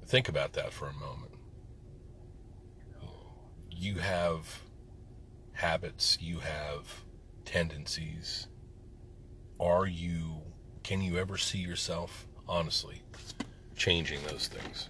think 0.05 0.29
about 0.29 0.53
that 0.53 0.71
for 0.71 0.87
a 0.87 0.93
moment. 0.93 1.33
You 3.69 3.95
have 3.95 4.61
habits, 5.53 6.17
you 6.21 6.39
have 6.39 7.03
tendencies. 7.43 8.47
Are 9.59 9.85
you, 9.85 10.41
can 10.83 11.01
you 11.01 11.17
ever 11.17 11.37
see 11.37 11.59
yourself 11.59 12.27
honestly, 12.47 13.01
changing 13.75 14.19
those 14.27 14.47
things. 14.47 14.87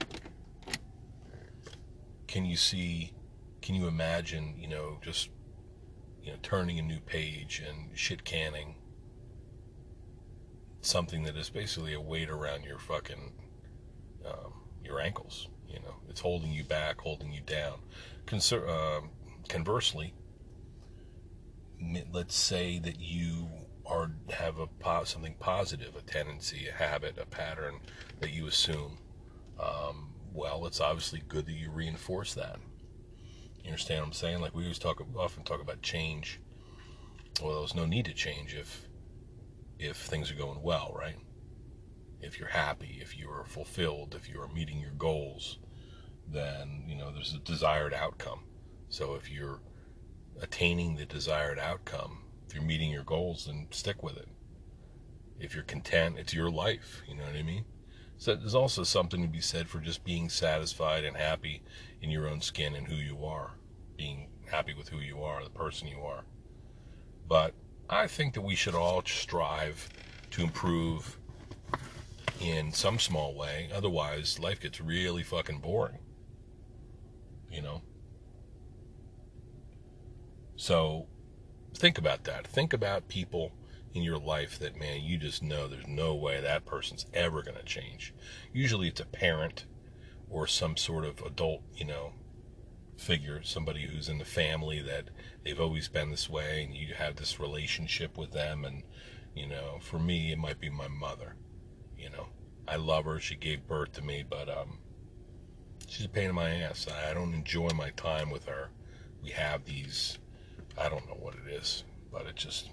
Can 2.27 2.45
you 2.45 2.57
see, 2.57 3.13
can 3.61 3.75
you 3.75 3.87
imagine, 3.87 4.55
you 4.59 4.67
know, 4.67 4.97
just, 5.01 5.29
you 6.21 6.31
know, 6.31 6.37
turning 6.41 6.79
a 6.79 6.81
new 6.81 6.99
page 6.99 7.61
and 7.67 7.97
shit 7.97 8.23
canning 8.25 8.75
something 10.81 11.23
that 11.23 11.35
is 11.35 11.49
basically 11.49 11.93
a 11.93 12.01
weight 12.01 12.29
around 12.29 12.63
your 12.63 12.77
fucking, 12.77 13.33
um, 14.25 14.53
your 14.85 14.99
ankles, 14.99 15.47
you 15.67 15.79
know, 15.79 15.95
it's 16.09 16.21
holding 16.21 16.51
you 16.51 16.63
back, 16.63 17.01
holding 17.01 17.31
you 17.31 17.41
down. 17.41 17.79
Conser- 18.25 18.67
uh, 18.67 19.05
conversely, 19.49 20.13
let's 22.11 22.35
say 22.35 22.79
that 22.79 22.99
you 22.99 23.49
are 23.85 24.11
have 24.31 24.57
a 24.57 24.67
something 25.05 25.35
positive, 25.39 25.95
a 25.95 26.01
tendency, 26.01 26.67
a 26.67 26.71
habit, 26.71 27.17
a 27.19 27.25
pattern 27.25 27.79
that 28.19 28.31
you 28.31 28.47
assume, 28.47 28.97
um, 29.59 30.09
well, 30.33 30.65
it's 30.65 30.81
obviously 30.81 31.21
good 31.27 31.45
that 31.45 31.53
you 31.53 31.69
reinforce 31.69 32.33
that. 32.33 32.57
You 33.63 33.71
understand 33.71 34.01
what 34.01 34.07
I'm 34.07 34.13
saying? 34.13 34.41
Like 34.41 34.55
we 34.55 34.63
always 34.63 34.79
talk, 34.79 35.03
often 35.17 35.43
talk 35.43 35.61
about 35.61 35.81
change 35.81 36.39
well, 37.41 37.59
there's 37.59 37.75
no 37.75 37.85
need 37.85 38.05
to 38.05 38.13
change 38.13 38.53
if 38.53 38.87
if 39.77 39.97
things 39.97 40.31
are 40.31 40.35
going 40.35 40.61
well, 40.61 40.95
right? 40.97 41.17
If 42.21 42.39
you're 42.39 42.49
happy, 42.49 42.99
if 43.01 43.17
you're 43.17 43.45
fulfilled, 43.47 44.15
if 44.15 44.27
you're 44.29 44.47
meeting 44.47 44.79
your 44.79 44.91
goals, 44.91 45.59
then 46.27 46.83
you 46.87 46.95
know 46.95 47.11
there's 47.11 47.33
a 47.33 47.39
desired 47.39 47.93
outcome. 47.93 48.43
So 48.89 49.15
if 49.15 49.29
you're 49.29 49.59
attaining 50.41 50.95
the 50.95 51.05
desired 51.05 51.59
outcome, 51.59 52.23
if 52.47 52.55
you're 52.55 52.63
meeting 52.63 52.91
your 52.91 53.03
goals, 53.03 53.45
then 53.45 53.67
stick 53.71 54.03
with 54.03 54.17
it. 54.17 54.27
If 55.39 55.53
you're 55.53 55.63
content, 55.63 56.17
it's 56.17 56.33
your 56.33 56.49
life. 56.49 57.01
You 57.07 57.15
know 57.15 57.23
what 57.23 57.35
I 57.35 57.43
mean? 57.43 57.65
So 58.17 58.35
there's 58.35 58.55
also 58.55 58.83
something 58.83 59.21
to 59.21 59.27
be 59.27 59.41
said 59.41 59.67
for 59.67 59.79
just 59.79 60.05
being 60.05 60.29
satisfied 60.29 61.03
and 61.03 61.17
happy 61.17 61.63
in 62.01 62.09
your 62.09 62.27
own 62.27 62.41
skin 62.41 62.75
and 62.75 62.87
who 62.87 62.95
you 62.95 63.25
are, 63.25 63.51
being 63.97 64.29
happy 64.49 64.73
with 64.73 64.89
who 64.89 64.99
you 64.99 65.21
are, 65.23 65.43
the 65.43 65.49
person 65.49 65.87
you 65.87 65.99
are. 65.99 66.23
But 67.27 67.53
I 67.89 68.07
think 68.07 68.33
that 68.35 68.41
we 68.41 68.55
should 68.55 68.75
all 68.75 69.03
strive 69.05 69.89
to 70.31 70.43
improve 70.43 71.19
in 72.39 72.71
some 72.71 72.99
small 72.99 73.35
way. 73.35 73.69
Otherwise, 73.73 74.39
life 74.39 74.59
gets 74.59 74.81
really 74.81 75.23
fucking 75.23 75.59
boring. 75.59 75.99
You 77.51 77.61
know? 77.61 77.81
So 80.55 81.07
think 81.73 81.97
about 81.97 82.23
that. 82.25 82.47
Think 82.47 82.73
about 82.73 83.07
people 83.07 83.53
in 83.93 84.03
your 84.03 84.17
life 84.17 84.59
that, 84.59 84.77
man, 84.77 85.01
you 85.01 85.17
just 85.17 85.41
know 85.41 85.67
there's 85.67 85.87
no 85.87 86.13
way 86.13 86.41
that 86.41 86.65
person's 86.65 87.05
ever 87.13 87.41
going 87.41 87.57
to 87.57 87.63
change. 87.63 88.13
Usually 88.51 88.87
it's 88.87 88.99
a 88.99 89.05
parent 89.05 89.65
or 90.29 90.47
some 90.47 90.75
sort 90.75 91.05
of 91.05 91.21
adult, 91.21 91.61
you 91.75 91.85
know, 91.85 92.13
figure, 92.97 93.41
somebody 93.43 93.87
who's 93.87 94.09
in 94.09 94.17
the 94.17 94.25
family 94.25 94.81
that 94.81 95.09
they've 95.43 95.59
always 95.59 95.87
been 95.87 96.11
this 96.11 96.29
way 96.29 96.63
and 96.63 96.75
you 96.75 96.93
have 96.93 97.15
this 97.15 97.39
relationship 97.39 98.17
with 98.17 98.31
them. 98.31 98.65
And, 98.65 98.83
you 99.33 99.47
know, 99.47 99.79
for 99.81 99.99
me, 99.99 100.31
it 100.31 100.37
might 100.37 100.59
be 100.59 100.69
my 100.69 100.87
mother. 100.87 101.35
I 102.67 102.77
love 102.77 103.05
her. 103.05 103.19
She 103.19 103.35
gave 103.35 103.67
birth 103.67 103.93
to 103.93 104.01
me, 104.01 104.23
but, 104.27 104.49
um, 104.49 104.79
she's 105.87 106.05
a 106.05 106.09
pain 106.09 106.29
in 106.29 106.35
my 106.35 106.49
ass. 106.49 106.87
I 107.07 107.13
don't 107.13 107.33
enjoy 107.33 107.69
my 107.69 107.91
time 107.91 108.29
with 108.29 108.45
her. 108.45 108.69
We 109.23 109.31
have 109.31 109.65
these, 109.65 110.17
I 110.77 110.89
don't 110.89 111.07
know 111.07 111.17
what 111.19 111.35
it 111.35 111.51
is, 111.51 111.83
but 112.11 112.25
it 112.25 112.35
just, 112.35 112.69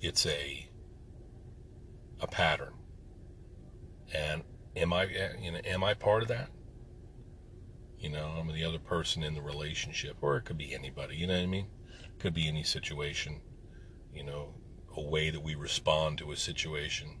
it's 0.00 0.26
a 0.26 0.68
a 2.20 2.26
pattern. 2.26 2.74
And 4.14 4.42
am 4.76 4.92
I 4.92 5.04
you 5.40 5.52
know 5.52 5.60
am 5.64 5.84
I 5.84 5.94
part 5.94 6.22
of 6.22 6.28
that? 6.28 6.50
You 7.98 8.10
know, 8.10 8.34
I'm 8.38 8.52
the 8.52 8.64
other 8.64 8.78
person 8.78 9.22
in 9.22 9.34
the 9.34 9.42
relationship, 9.42 10.16
or 10.20 10.36
it 10.36 10.44
could 10.44 10.58
be 10.58 10.74
anybody. 10.74 11.16
You 11.16 11.26
know 11.26 11.34
what 11.34 11.42
I 11.42 11.46
mean? 11.46 11.66
Could 12.18 12.34
be 12.34 12.46
any 12.46 12.62
situation. 12.62 13.40
You 14.14 14.24
know, 14.24 14.54
a 14.96 15.02
way 15.02 15.30
that 15.30 15.42
we 15.42 15.54
respond 15.54 16.18
to 16.18 16.32
a 16.32 16.36
situation 16.36 17.18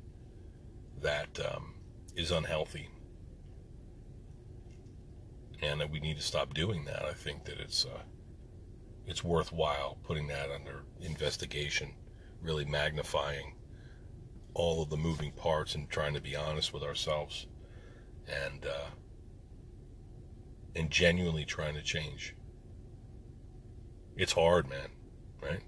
that 1.02 1.38
um, 1.52 1.74
is 2.14 2.30
unhealthy, 2.30 2.88
and 5.62 5.80
that 5.80 5.90
we 5.90 6.00
need 6.00 6.16
to 6.16 6.22
stop 6.22 6.54
doing 6.54 6.84
that. 6.84 7.04
I 7.04 7.12
think 7.12 7.44
that 7.44 7.58
it's 7.58 7.84
uh, 7.84 8.02
it's 9.06 9.22
worthwhile 9.22 9.98
putting 10.04 10.26
that 10.28 10.50
under 10.50 10.82
investigation 11.00 11.92
really 12.40 12.64
magnifying 12.64 13.54
all 14.54 14.82
of 14.82 14.90
the 14.90 14.96
moving 14.96 15.32
parts 15.32 15.74
and 15.74 15.88
trying 15.90 16.14
to 16.14 16.20
be 16.20 16.34
honest 16.34 16.72
with 16.72 16.82
ourselves 16.82 17.46
and 18.26 18.64
uh, 18.66 18.90
and 20.74 20.90
genuinely 20.90 21.44
trying 21.44 21.74
to 21.74 21.82
change. 21.82 22.34
It's 24.16 24.32
hard, 24.32 24.68
man, 24.68 24.88
right? 25.42 25.62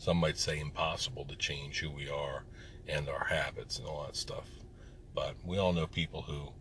Some 0.00 0.16
might 0.16 0.38
say 0.38 0.58
impossible 0.58 1.26
to 1.26 1.36
change 1.36 1.80
who 1.80 1.90
we 1.90 2.08
are 2.08 2.46
and 2.88 3.06
our 3.06 3.26
habits 3.26 3.78
and 3.78 3.86
all 3.86 4.06
that 4.06 4.16
stuff. 4.16 4.48
But 5.14 5.36
we 5.44 5.58
all 5.58 5.74
know 5.74 5.86
people 5.86 6.22
who 6.22 6.54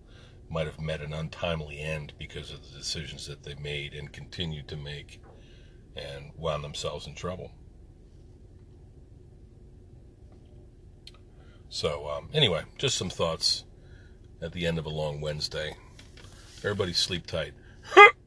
might 0.50 0.68
have 0.68 0.82
met 0.82 1.00
an 1.00 1.14
untimely 1.14 1.80
end 1.80 2.12
because 2.20 2.52
of 2.52 2.62
the 2.62 2.78
decisions 2.78 3.28
that 3.28 3.44
they 3.44 3.56
made 3.56 3.94
and 3.94 4.12
continued 4.12 4.68
to 4.68 4.76
make 4.76 5.22
and 5.96 6.34
wound 6.36 6.66
themselves 6.66 7.08
in 7.08 7.16
trouble. 7.16 7.54
So, 11.70 12.10
um, 12.10 12.30
anyway, 12.34 12.64
just 12.78 12.98
some 12.98 13.10
thoughts 13.10 13.64
at 14.42 14.52
the 14.52 14.68
end 14.68 14.78
of 14.78 14.86
a 14.86 14.90
long 14.90 15.22
Wednesday. 15.22 15.78
Everybody 16.58 16.92
sleep 16.92 17.26
tight. 17.26 17.54